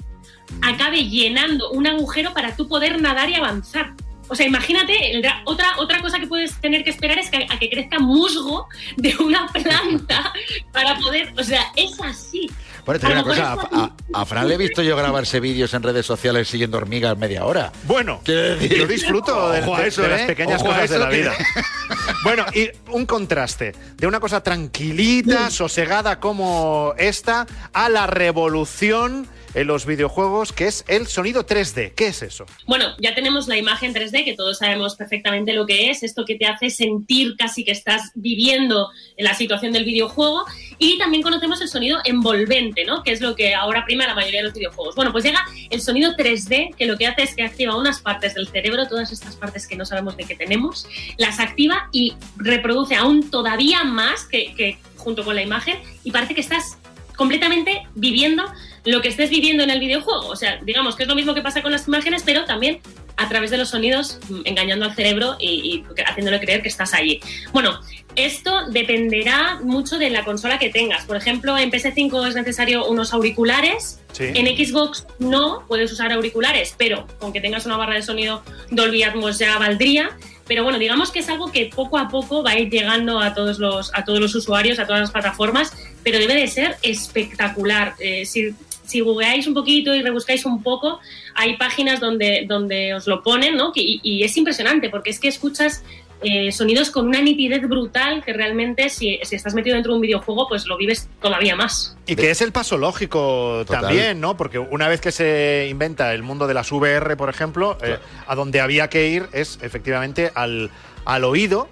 [0.61, 3.93] acabe llenando un agujero para tú poder nadar y avanzar.
[4.28, 7.59] O sea, imagínate, el otra, otra cosa que puedes tener que esperar es que, a
[7.59, 8.67] que crezca musgo
[8.97, 10.34] de una planta
[10.71, 11.34] para poder.
[11.38, 12.49] O sea, es así.
[12.86, 13.53] Bueno, te digo una cosa.
[13.53, 17.17] A, a- a Fran le he visto yo grabarse vídeos en redes sociales siguiendo hormigas
[17.17, 17.71] media hora.
[17.84, 20.26] Bueno, decir- yo disfruto de, Ojo a eso, de las ¿eh?
[20.28, 21.34] pequeñas Ojo a cosas de la que- vida.
[22.23, 29.67] bueno, y un contraste de una cosa tranquilita, sosegada como esta, a la revolución en
[29.67, 31.93] los videojuegos, que es el sonido 3D.
[31.95, 32.45] ¿Qué es eso?
[32.67, 36.35] Bueno, ya tenemos la imagen 3D, que todos sabemos perfectamente lo que es, esto que
[36.35, 40.43] te hace sentir casi que estás viviendo la situación del videojuego,
[40.77, 43.01] y también conocemos el sonido envolvente, ¿no?
[43.01, 44.93] Que es lo que ahora prima la mayoría de los videojuegos.
[44.95, 45.39] Bueno, pues llega
[45.69, 49.11] el sonido 3D, que lo que hace es que activa unas partes del cerebro, todas
[49.13, 50.85] estas partes que no sabemos de qué tenemos,
[51.17, 56.35] las activa y reproduce aún todavía más que, que junto con la imagen, y parece
[56.35, 56.77] que estás
[57.15, 58.43] completamente viviendo
[58.86, 60.27] lo que estés viviendo en el videojuego.
[60.27, 62.79] O sea, digamos que es lo mismo que pasa con las imágenes, pero también
[63.17, 66.93] a través de los sonidos, mm, engañando al cerebro y, y haciéndole creer que estás
[66.93, 67.19] allí.
[67.53, 67.79] Bueno,
[68.15, 71.05] esto dependerá mucho de la consola que tengas.
[71.05, 73.99] Por ejemplo, en PS5 es necesario unos auriculares.
[74.13, 74.25] Sí.
[74.33, 79.03] En Xbox no puedes usar auriculares, pero con que tengas una barra de sonido Dolby
[79.03, 80.17] Atmos ya valdría.
[80.47, 83.33] Pero bueno, digamos que es algo que poco a poco va a ir llegando a
[83.33, 85.73] todos los, a todos los usuarios, a todas las plataformas,
[86.03, 87.95] pero debe de ser espectacular.
[87.99, 88.53] Eh, si,
[88.86, 90.99] si googleáis un poquito y rebuscáis un poco,
[91.33, 93.71] hay páginas donde, donde os lo ponen, ¿no?
[93.75, 95.83] Y, y es impresionante porque es que escuchas
[96.21, 100.01] eh, sonidos con una nitidez brutal que realmente si, si, estás metido dentro de un
[100.01, 101.97] videojuego pues lo vives todavía más.
[102.07, 103.81] Y que es el paso lógico Total.
[103.81, 104.38] también, ¿no?
[104.38, 108.33] Porque una vez que se inventa el mundo de las VR, por ejemplo, eh, a
[108.33, 110.71] donde había que ir es efectivamente al,
[111.03, 111.69] al oído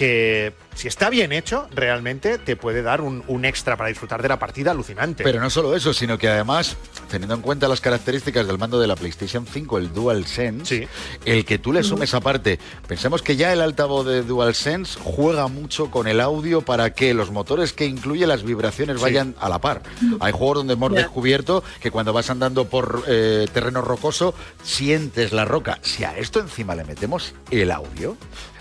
[0.00, 4.28] que si está bien hecho, realmente te puede dar un, un, extra para disfrutar de
[4.28, 5.24] la partida alucinante.
[5.24, 6.78] Pero no solo eso, sino que además,
[7.10, 10.88] teniendo en cuenta las características del mando de la PlayStation 5, el DualSense, sí.
[11.26, 15.90] el que tú le sumes aparte, pensemos que ya el altavoz de DualSense juega mucho
[15.90, 19.02] con el audio para que los motores que incluye las vibraciones sí.
[19.02, 19.82] vayan a la par.
[20.20, 21.02] Hay juegos donde hemos yeah.
[21.02, 24.32] descubierto que cuando vas andando por eh, terreno rocoso,
[24.62, 25.78] sientes la roca.
[25.82, 28.16] Si a esto encima le metemos el audio,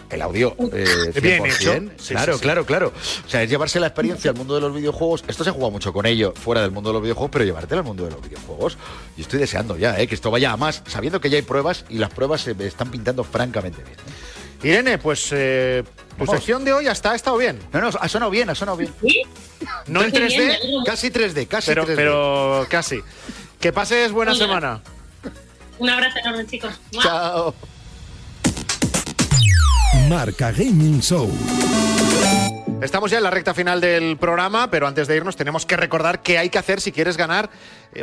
[0.10, 1.74] el audio eh, 100%, bien hecho.
[1.98, 2.44] Sí, claro, sí, sí.
[2.44, 2.94] claro, claro.
[3.26, 5.24] O sea, es llevarse la experiencia al mundo de los videojuegos.
[5.28, 7.86] Esto se juega mucho con ello fuera del mundo de los videojuegos, pero llevártelo al
[7.86, 8.78] mundo de los videojuegos.
[9.18, 10.08] Y estoy deseando ya, ¿eh?
[10.08, 12.92] que esto vaya a más, sabiendo que ya hay pruebas y las pruebas se están
[12.92, 13.98] pintando francamente bien.
[13.98, 14.68] ¿eh?
[14.68, 15.84] Irene, pues eh,
[16.18, 17.60] tu sección de hoy hasta ha estado bien.
[17.72, 18.94] No, no, ha sonado bien, ha sonado bien.
[19.02, 19.22] ¿Sí?
[19.88, 21.96] No en 3D, bien, casi 3D, casi pero, 3D.
[21.96, 23.00] pero casi.
[23.60, 24.40] Que pases buena Hola.
[24.40, 24.82] semana.
[25.78, 26.74] Un abrazo enorme, chicos.
[26.92, 27.56] Chao.
[30.10, 31.30] Marca Gaming Show.
[32.82, 36.24] Estamos ya en la recta final del programa, pero antes de irnos tenemos que recordar
[36.24, 37.52] qué hay que hacer si quieres ganar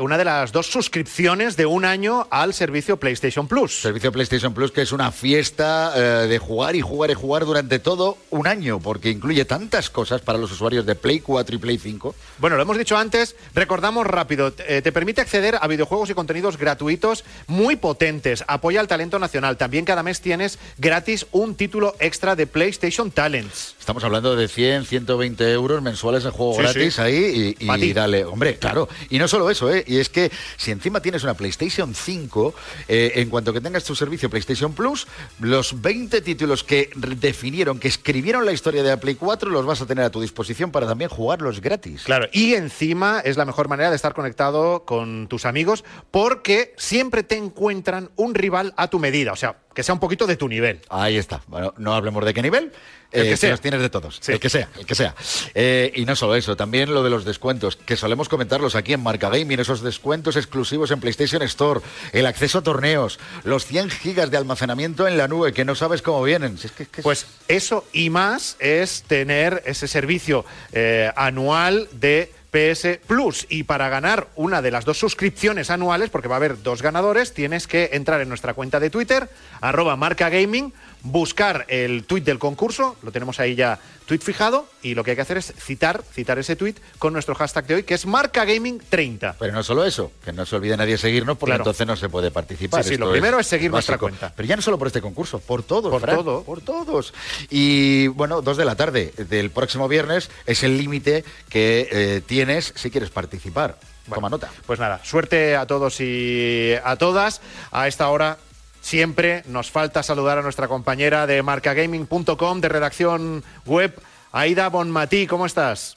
[0.00, 3.80] una de las dos suscripciones de un año al servicio PlayStation Plus.
[3.80, 7.78] Servicio PlayStation Plus que es una fiesta eh, de jugar y jugar y jugar durante
[7.78, 11.78] todo un año, porque incluye tantas cosas para los usuarios de Play 4 y Play
[11.78, 12.14] 5.
[12.38, 16.56] Bueno, lo hemos dicho antes, recordamos rápido, eh, te permite acceder a videojuegos y contenidos
[16.58, 22.34] gratuitos muy potentes, apoya al talento nacional, también cada mes tienes gratis un título extra
[22.34, 23.74] de PlayStation Talents.
[23.78, 27.00] Estamos hablando de 100, 120 euros mensuales de juego Sí, gratis sí.
[27.00, 28.88] ahí y, y dale, hombre, claro.
[29.10, 29.75] Y no solo eso, ¿eh?
[29.86, 32.54] Y es que si encima tienes una PlayStation 5,
[32.88, 35.06] eh, en cuanto que tengas tu servicio PlayStation Plus,
[35.40, 39.80] los 20 títulos que definieron, que escribieron la historia de la Play 4, los vas
[39.80, 42.04] a tener a tu disposición para también jugarlos gratis.
[42.04, 47.22] Claro, y encima es la mejor manera de estar conectado con tus amigos porque siempre
[47.22, 50.48] te encuentran un rival a tu medida, o sea, que sea un poquito de tu
[50.48, 50.80] nivel.
[50.88, 51.42] Ahí está.
[51.48, 52.72] Bueno, no hablemos de qué nivel.
[53.12, 53.50] El eh, que sea.
[53.50, 54.18] los tienes de todos.
[54.22, 54.32] Sí.
[54.32, 55.14] El que sea, el que sea.
[55.54, 59.02] Eh, y no solo eso, también lo de los descuentos, que solemos comentarlos aquí en
[59.02, 61.80] Marca Gaming, esos descuentos exclusivos en PlayStation Store,
[62.12, 66.00] el acceso a torneos, los 100 gigas de almacenamiento en la nube, que no sabes
[66.00, 66.56] cómo vienen.
[66.56, 71.12] Si es que- es que es- Pues eso y más es tener ese servicio eh,
[71.16, 73.46] anual de PS Plus.
[73.50, 77.34] Y para ganar una de las dos suscripciones anuales, porque va a haber dos ganadores,
[77.34, 79.28] tienes que entrar en nuestra cuenta de Twitter,
[79.60, 80.72] arroba marca gaming,
[81.02, 85.16] buscar el tweet del concurso, lo tenemos ahí ya tweet fijado, y lo que hay
[85.16, 88.44] que hacer es citar, citar ese tweet con nuestro hashtag de hoy, que es marca
[88.44, 89.34] gaming 30.
[89.38, 91.62] Pero no solo eso, que no se olvide nadie seguirnos porque Claro.
[91.62, 92.84] entonces no se puede participar.
[92.84, 94.32] Sí, sí, lo primero es seguir nuestra cuenta.
[94.36, 95.90] Pero ya no solo por este concurso, por todos.
[95.90, 96.42] Por Fran, todo.
[96.44, 97.12] Por todos.
[97.50, 102.72] Y bueno, dos de la tarde del próximo viernes es el límite que eh, tienes
[102.76, 103.76] si quieres participar.
[104.08, 104.48] Toma nota.
[104.66, 107.40] Pues nada, suerte a todos y a todas.
[107.72, 108.38] A esta hora
[108.86, 113.92] siempre nos falta saludar a nuestra compañera de marcagaming.com de redacción web,
[114.30, 115.26] Aida Bonmatí.
[115.26, 115.92] ¿Cómo estás?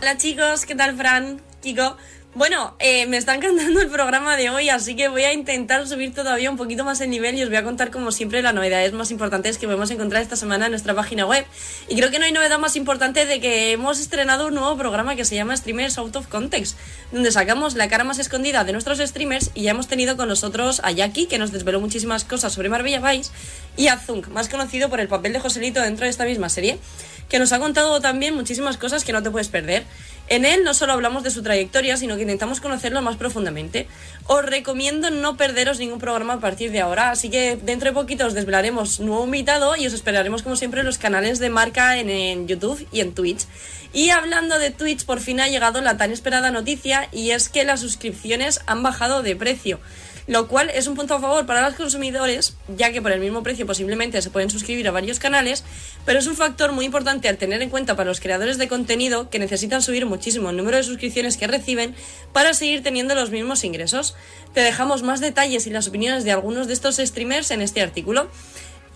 [0.00, 1.40] Hola chicos, ¿qué tal Fran?
[1.62, 1.96] Kiko.
[2.36, 6.12] Bueno, eh, me está encantando el programa de hoy, así que voy a intentar subir
[6.12, 8.92] todavía un poquito más el nivel y os voy a contar como siempre las novedades
[8.92, 11.46] más importantes que podemos encontrar esta semana en nuestra página web.
[11.88, 15.14] Y creo que no hay novedad más importante de que hemos estrenado un nuevo programa
[15.14, 16.76] que se llama Streamers Out of Context,
[17.12, 20.80] donde sacamos la cara más escondida de nuestros streamers y ya hemos tenido con nosotros
[20.82, 23.30] a Jackie, que nos desveló muchísimas cosas sobre Marbella Vice,
[23.76, 26.80] y a Zunk, más conocido por el papel de Joselito dentro de esta misma serie,
[27.28, 29.84] que nos ha contado también muchísimas cosas que no te puedes perder.
[30.28, 33.86] En él no solo hablamos de su trayectoria, sino que intentamos conocerlo más profundamente.
[34.26, 38.26] Os recomiendo no perderos ningún programa a partir de ahora, así que dentro de poquito
[38.26, 42.08] os desvelaremos nuevo invitado y os esperaremos como siempre en los canales de marca en,
[42.08, 43.44] en YouTube y en Twitch.
[43.92, 47.64] Y hablando de Twitch, por fin ha llegado la tan esperada noticia y es que
[47.64, 49.78] las suscripciones han bajado de precio
[50.26, 53.42] lo cual es un punto a favor para los consumidores, ya que por el mismo
[53.42, 55.64] precio posiblemente se pueden suscribir a varios canales,
[56.04, 59.30] pero es un factor muy importante al tener en cuenta para los creadores de contenido
[59.30, 61.94] que necesitan subir muchísimo el número de suscripciones que reciben
[62.32, 64.14] para seguir teniendo los mismos ingresos.
[64.52, 68.28] Te dejamos más detalles y las opiniones de algunos de estos streamers en este artículo.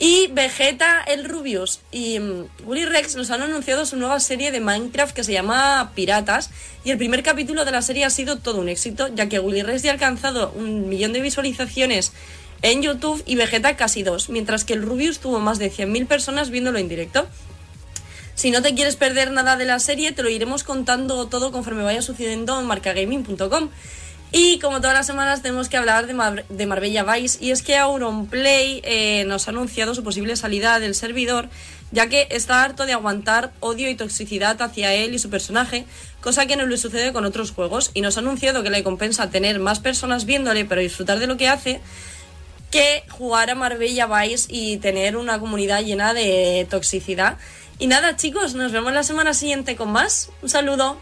[0.00, 4.60] Y Vegeta, el Rubius y mm, Willy Rex nos han anunciado su nueva serie de
[4.60, 6.50] Minecraft que se llama Piratas.
[6.84, 9.62] Y el primer capítulo de la serie ha sido todo un éxito, ya que Willy
[9.62, 12.12] Rex ya ha alcanzado un millón de visualizaciones
[12.62, 16.50] en YouTube y Vegeta casi dos, mientras que el Rubius tuvo más de 100.000 personas
[16.50, 17.28] viéndolo en directo.
[18.34, 21.82] Si no te quieres perder nada de la serie, te lo iremos contando todo conforme
[21.82, 23.70] vaya sucediendo en marcagaming.com.
[24.30, 27.76] Y como todas las semanas tenemos que hablar de, de Marbella Vice y es que
[27.78, 31.48] Auronplay eh, nos ha anunciado su posible salida del servidor
[31.90, 35.86] ya que está harto de aguantar odio y toxicidad hacia él y su personaje,
[36.20, 39.30] cosa que no le sucede con otros juegos y nos ha anunciado que le compensa
[39.30, 41.80] tener más personas viéndole pero disfrutar de lo que hace
[42.70, 47.38] que jugar a Marbella Vice y tener una comunidad llena de toxicidad.
[47.78, 50.30] Y nada chicos, nos vemos la semana siguiente con más.
[50.42, 50.98] Un saludo.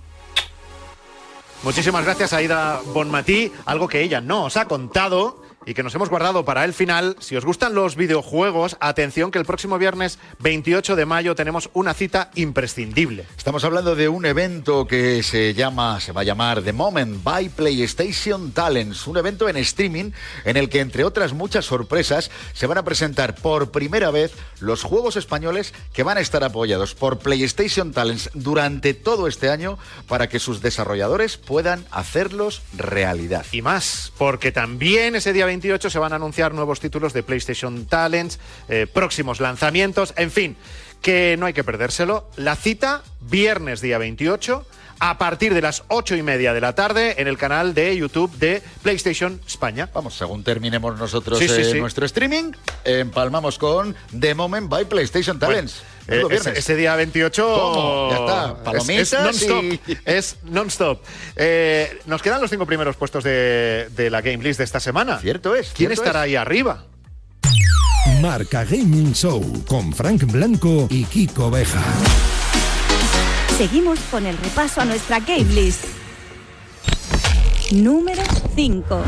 [1.63, 3.51] Muchísimas gracias, Aida Bonmatí.
[3.65, 7.17] Algo que ella no os ha contado y que nos hemos guardado para el final.
[7.19, 11.93] Si os gustan los videojuegos, atención que el próximo viernes 28 de mayo tenemos una
[11.93, 13.27] cita imprescindible.
[13.37, 17.49] Estamos hablando de un evento que se llama, se va a llamar The Moment by
[17.51, 20.13] PlayStation Talents, un evento en streaming
[20.45, 24.85] en el que entre otras muchas sorpresas se van a presentar por primera vez los
[24.85, 30.29] juegos españoles que van a estar apoyados por PlayStation Talents durante todo este año para
[30.29, 33.45] que sus desarrolladores puedan hacerlos realidad.
[33.51, 37.87] Y más, porque también ese día 28 se van a anunciar nuevos títulos de PlayStation
[37.87, 38.39] Talents,
[38.69, 40.57] eh, próximos lanzamientos, en fin,
[41.01, 42.29] que no hay que perdérselo.
[42.37, 44.67] La cita, viernes día 28
[44.99, 48.35] a partir de las ocho y media de la tarde en el canal de YouTube
[48.37, 49.89] de PlayStation España.
[49.95, 52.53] Vamos, según terminemos nosotros eh, nuestro streaming,
[52.85, 55.83] empalmamos con The Moment by PlayStation Talents.
[56.09, 56.23] Eh,
[56.55, 59.65] ese, día 28 ya está, palomitas es, non-stop.
[60.05, 61.03] Es non-stop.
[61.35, 65.19] Eh, nos quedan los cinco primeros puestos de, de, la Game List de esta semana.
[65.19, 65.73] Cierto es.
[65.75, 66.25] ¿Quién cierto estará es.
[66.27, 66.85] ahí arriba?
[68.21, 71.83] Marca Gaming Show con Frank Blanco y Kiko Beja.
[73.59, 75.85] Seguimos con el repaso a nuestra Game List.
[77.73, 78.23] Número
[78.55, 79.03] 5.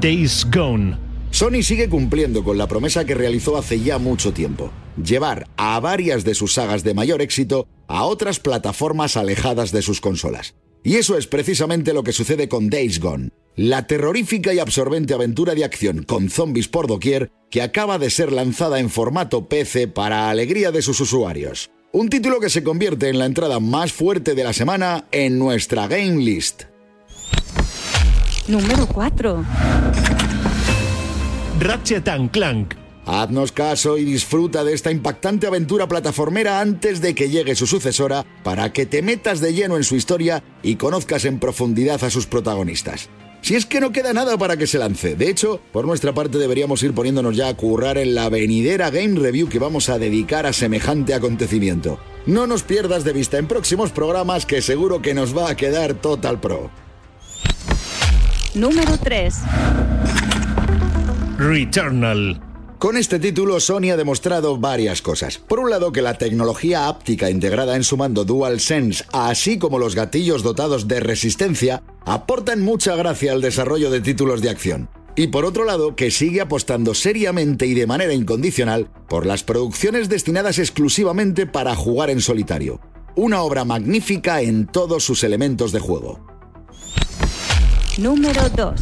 [0.00, 1.07] Days Gone.
[1.38, 6.24] Sony sigue cumpliendo con la promesa que realizó hace ya mucho tiempo, llevar a varias
[6.24, 10.56] de sus sagas de mayor éxito a otras plataformas alejadas de sus consolas.
[10.82, 15.54] Y eso es precisamente lo que sucede con Days Gone, la terrorífica y absorbente aventura
[15.54, 20.30] de acción con zombies por doquier que acaba de ser lanzada en formato PC para
[20.30, 21.70] alegría de sus usuarios.
[21.92, 25.86] Un título que se convierte en la entrada más fuerte de la semana en nuestra
[25.86, 26.64] Game List.
[28.48, 29.44] Número 4.
[31.60, 32.74] Ratchet Clank.
[33.04, 38.24] Haznos caso y disfruta de esta impactante aventura plataformera antes de que llegue su sucesora
[38.44, 42.26] para que te metas de lleno en su historia y conozcas en profundidad a sus
[42.26, 43.08] protagonistas.
[43.40, 45.16] Si es que no queda nada para que se lance.
[45.16, 49.18] De hecho, por nuestra parte deberíamos ir poniéndonos ya a currar en la venidera Game
[49.18, 51.98] Review que vamos a dedicar a semejante acontecimiento.
[52.26, 55.94] No nos pierdas de vista en próximos programas que seguro que nos va a quedar
[55.94, 56.70] Total Pro.
[58.54, 59.34] Número 3.
[61.38, 62.42] Returnal.
[62.80, 65.38] Con este título, Sony ha demostrado varias cosas.
[65.38, 69.94] Por un lado, que la tecnología áptica integrada en su mando DualSense, así como los
[69.94, 74.90] gatillos dotados de resistencia, aportan mucha gracia al desarrollo de títulos de acción.
[75.14, 80.08] Y por otro lado, que sigue apostando seriamente y de manera incondicional por las producciones
[80.08, 82.80] destinadas exclusivamente para jugar en solitario.
[83.14, 86.18] Una obra magnífica en todos sus elementos de juego.
[87.96, 88.80] Número 2.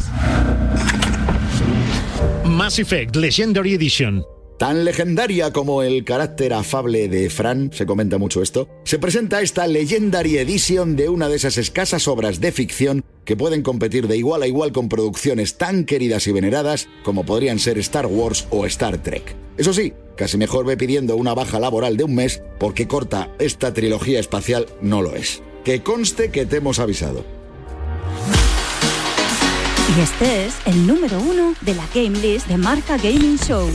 [2.45, 4.23] Mass Effect Legendary Edition.
[4.57, 9.67] Tan legendaria como el carácter afable de Fran, se comenta mucho esto, se presenta esta
[9.67, 14.41] Legendary Edition de una de esas escasas obras de ficción que pueden competir de igual
[14.41, 18.97] a igual con producciones tan queridas y veneradas como podrían ser Star Wars o Star
[19.03, 19.35] Trek.
[19.57, 23.73] Eso sí, casi mejor ve pidiendo una baja laboral de un mes porque corta esta
[23.73, 25.43] trilogía espacial no lo es.
[25.63, 27.36] Que conste que te hemos avisado.
[29.95, 33.69] Y este es el número uno de la Game List de Marca Gaming Show.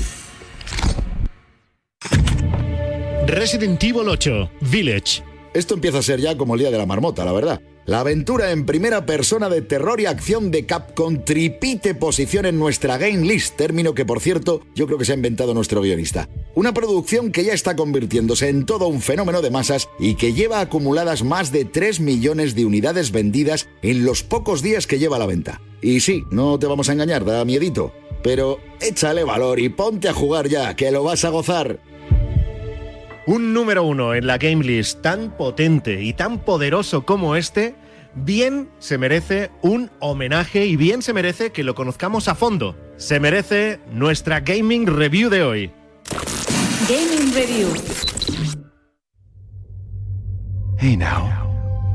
[3.27, 5.23] Resident Evil 8 Village.
[5.55, 7.61] esto empieza a ser ya como el día de la marmota, la verdad.
[7.85, 12.97] La aventura en primera persona de terror y acción de Capcom tripite posición en nuestra
[12.97, 16.29] game list, término que por cierto yo creo que se ha inventado nuestro guionista.
[16.55, 20.61] Una producción que ya está convirtiéndose en todo un fenómeno de masas y que lleva
[20.61, 25.19] acumuladas más de 3 millones de unidades vendidas en los pocos días que lleva a
[25.19, 25.61] la venta.
[25.81, 27.93] Y sí, no te vamos a engañar, da miedito.
[28.23, 31.81] Pero échale valor y ponte a jugar ya, que lo vas a gozar.
[33.27, 37.77] Un número uno en la Game List tan potente y tan poderoso como este,
[38.17, 42.77] bien se merece un homenaje y bien se merece que lo conozcamos a fondo.
[42.97, 45.71] Se merece nuestra Gaming Review de hoy.
[46.89, 47.69] Gaming Review.
[50.79, 51.31] Hey now.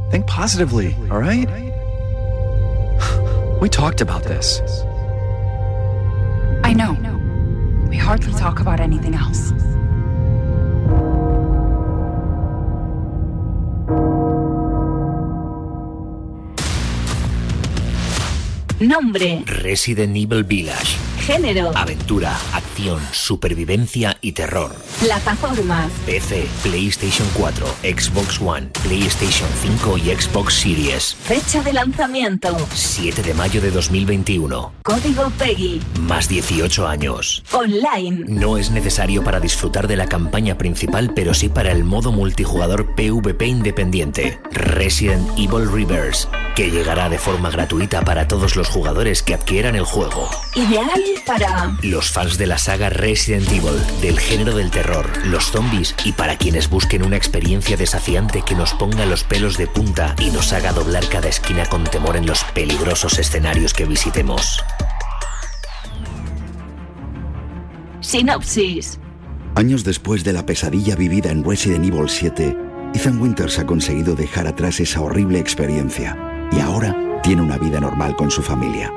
[0.09, 1.49] Think positively, all right?
[3.59, 4.61] We talked about this.
[6.63, 6.95] I know.
[7.89, 9.51] We hardly talk about anything else.
[18.79, 19.43] Nombre.
[19.45, 20.97] Resident Evil Village.
[21.19, 21.71] Género.
[21.75, 24.73] Aventura, acción, supervivencia y terror.
[24.99, 25.91] Plataformas.
[26.05, 31.15] PC, PlayStation 4, Xbox One, PlayStation 5 y Xbox Series.
[31.15, 32.55] Fecha de lanzamiento.
[32.71, 34.71] 7 de mayo de 2021.
[34.83, 35.81] Código PEGI.
[36.01, 37.43] Más 18 años.
[37.51, 38.25] Online.
[38.27, 42.95] No es necesario para disfrutar de la campaña principal, pero sí para el modo multijugador
[42.95, 44.39] PvP independiente.
[44.51, 49.83] Resident Evil Reverse, que llegará de forma gratuita para todos los jugadores que adquieran el
[49.83, 50.27] juego.
[50.55, 50.89] Ideal
[51.23, 56.13] para Los fans de la saga Resident Evil, del género del terror, los zombies y
[56.13, 60.51] para quienes busquen una experiencia desafiante que nos ponga los pelos de punta y nos
[60.51, 64.63] haga doblar cada esquina con temor en los peligrosos escenarios que visitemos.
[67.99, 68.99] Sinopsis.
[69.53, 72.57] Años después de la pesadilla vivida en Resident Evil 7,
[72.95, 76.17] Ethan Winters ha conseguido dejar atrás esa horrible experiencia
[76.51, 78.91] y ahora tiene una vida normal con su familia.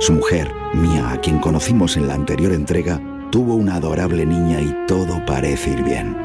[0.00, 4.74] Su mujer, Mia, a quien conocimos en la anterior entrega, tuvo una adorable niña y
[4.86, 6.16] todo parece ir bien.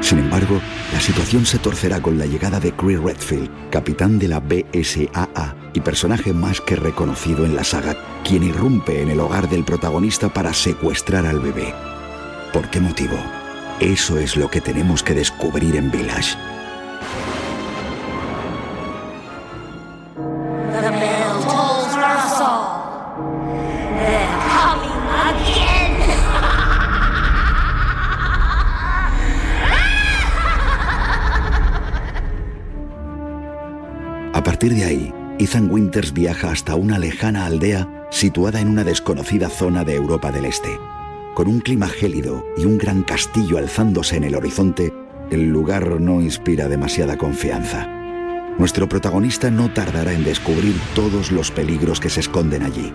[0.00, 0.60] Sin embargo,
[0.92, 5.80] la situación se torcerá con la llegada de Chris Redfield, capitán de la BSAA y
[5.80, 10.54] personaje más que reconocido en la saga, quien irrumpe en el hogar del protagonista para
[10.54, 11.74] secuestrar al bebé.
[12.52, 13.16] ¿Por qué motivo?
[13.78, 16.36] Eso es lo que tenemos que descubrir en Village.
[34.60, 39.84] Partir de ahí, Ethan Winters viaja hasta una lejana aldea situada en una desconocida zona
[39.84, 40.68] de Europa del Este.
[41.34, 44.92] Con un clima gélido y un gran castillo alzándose en el horizonte,
[45.30, 47.88] el lugar no inspira demasiada confianza.
[48.58, 52.92] Nuestro protagonista no tardará en descubrir todos los peligros que se esconden allí.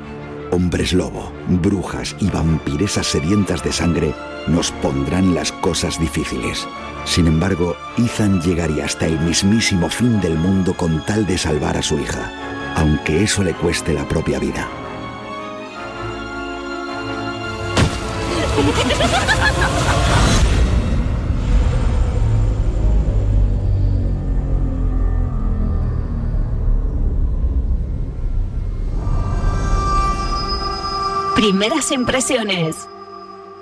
[0.52, 4.14] Hombres lobo, brujas y vampiresas sedientas de sangre
[4.48, 6.68] nos pondrán las cosas difíciles.
[7.04, 11.82] Sin embargo, Ethan llegaría hasta el mismísimo fin del mundo con tal de salvar a
[11.82, 14.70] su hija, aunque eso le cueste la propia vida.
[31.36, 32.88] Primeras impresiones.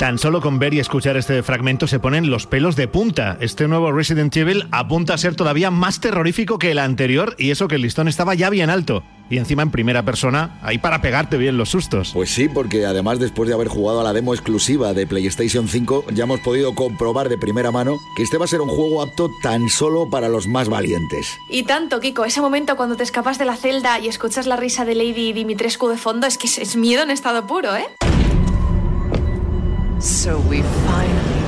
[0.04, 3.38] Tan solo con ver y escuchar este fragmento se ponen los pelos de punta.
[3.40, 7.70] Este nuevo Resident Evil apunta a ser todavía más terrorífico que el anterior y eso
[7.70, 9.02] que el listón estaba ya bien alto.
[9.30, 12.12] Y encima en primera persona, ahí para pegarte bien los sustos.
[12.12, 16.08] Pues sí, porque además después de haber jugado a la demo exclusiva de PlayStation 5,
[16.14, 19.30] ya hemos podido comprobar de primera mano que este va a ser un juego apto
[19.42, 21.28] tan solo para los más valientes.
[21.50, 24.84] Y tanto, Kiko, ese momento cuando te escapas de la celda y escuchas la risa
[24.84, 27.86] de Lady Dimitrescu de fondo es que es- es miedo en estado puro, ¿eh?
[30.00, 31.44] So we finally.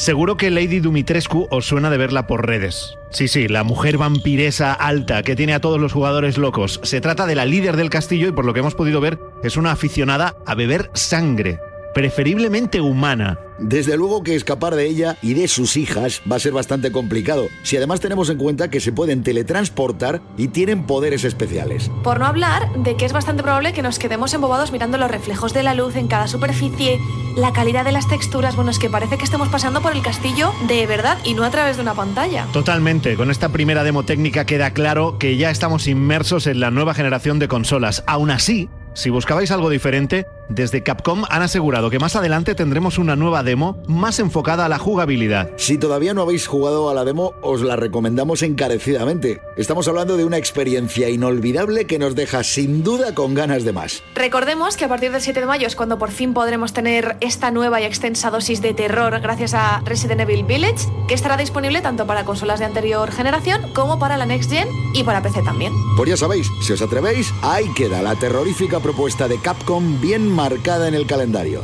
[0.00, 2.96] Seguro que Lady Dumitrescu os suena de verla por redes.
[3.10, 6.80] Sí, sí, la mujer vampiresa alta que tiene a todos los jugadores locos.
[6.84, 9.58] Se trata de la líder del castillo y por lo que hemos podido ver es
[9.58, 11.60] una aficionada a beber sangre,
[11.94, 13.38] preferiblemente humana.
[13.58, 17.48] Desde luego que escapar de ella y de sus hijas va a ser bastante complicado,
[17.62, 21.90] si además tenemos en cuenta que se pueden teletransportar y tienen poderes especiales.
[22.02, 25.52] Por no hablar de que es bastante probable que nos quedemos embobados mirando los reflejos
[25.52, 26.98] de la luz en cada superficie,
[27.36, 30.52] la calidad de las texturas, bueno, es que parece que estemos pasando por el castillo
[30.68, 32.46] de verdad y no a través de una pantalla.
[32.52, 36.94] Totalmente, con esta primera demo técnica queda claro que ya estamos inmersos en la nueva
[36.94, 38.04] generación de consolas.
[38.06, 43.16] Aún así, Si buscabais algo diferente, desde Capcom han asegurado que más adelante tendremos una
[43.16, 45.50] nueva demo más enfocada a la jugabilidad.
[45.56, 49.40] Si todavía no habéis jugado a la demo, os la recomendamos encarecidamente.
[49.56, 54.02] Estamos hablando de una experiencia inolvidable que nos deja sin duda con ganas de más.
[54.14, 57.50] Recordemos que a partir del 7 de mayo es cuando por fin podremos tener esta
[57.50, 62.06] nueva y extensa dosis de terror gracias a Resident Evil Village, que estará disponible tanto
[62.06, 65.72] para consolas de anterior generación como para la Next Gen y para PC también.
[65.96, 70.88] Pues ya sabéis, si os atrevéis, ahí queda la terrorífica propuesta de Capcom bien marcada
[70.88, 71.62] en el calendario.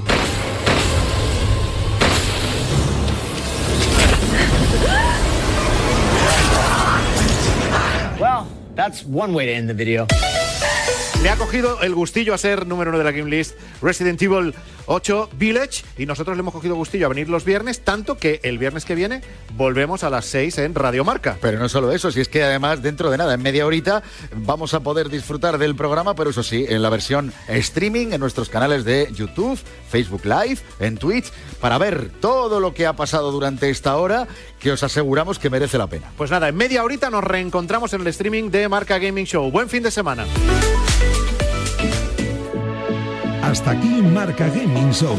[8.20, 10.07] Well, that's one way to end the video.
[11.22, 14.54] Le ha cogido el gustillo a ser número uno de la Game List Resident Evil
[14.86, 18.59] 8 Village y nosotros le hemos cogido gustillo a venir los viernes, tanto que el
[18.59, 19.22] viernes que viene
[19.54, 21.36] volvemos a las 6 en Radio Marca.
[21.40, 24.02] Pero no solo eso, si es que además dentro de nada, en media horita,
[24.34, 28.48] vamos a poder disfrutar del programa, pero eso sí, en la versión streaming, en nuestros
[28.48, 29.59] canales de YouTube,
[29.90, 34.28] Facebook Live, en Twitch, para ver todo lo que ha pasado durante esta hora,
[34.61, 36.11] que os aseguramos que merece la pena.
[36.16, 39.50] Pues nada, en media horita nos reencontramos en el streaming de Marca Gaming Show.
[39.50, 40.24] Buen fin de semana.
[43.47, 45.16] Hasta aquí Marca Gaming Show.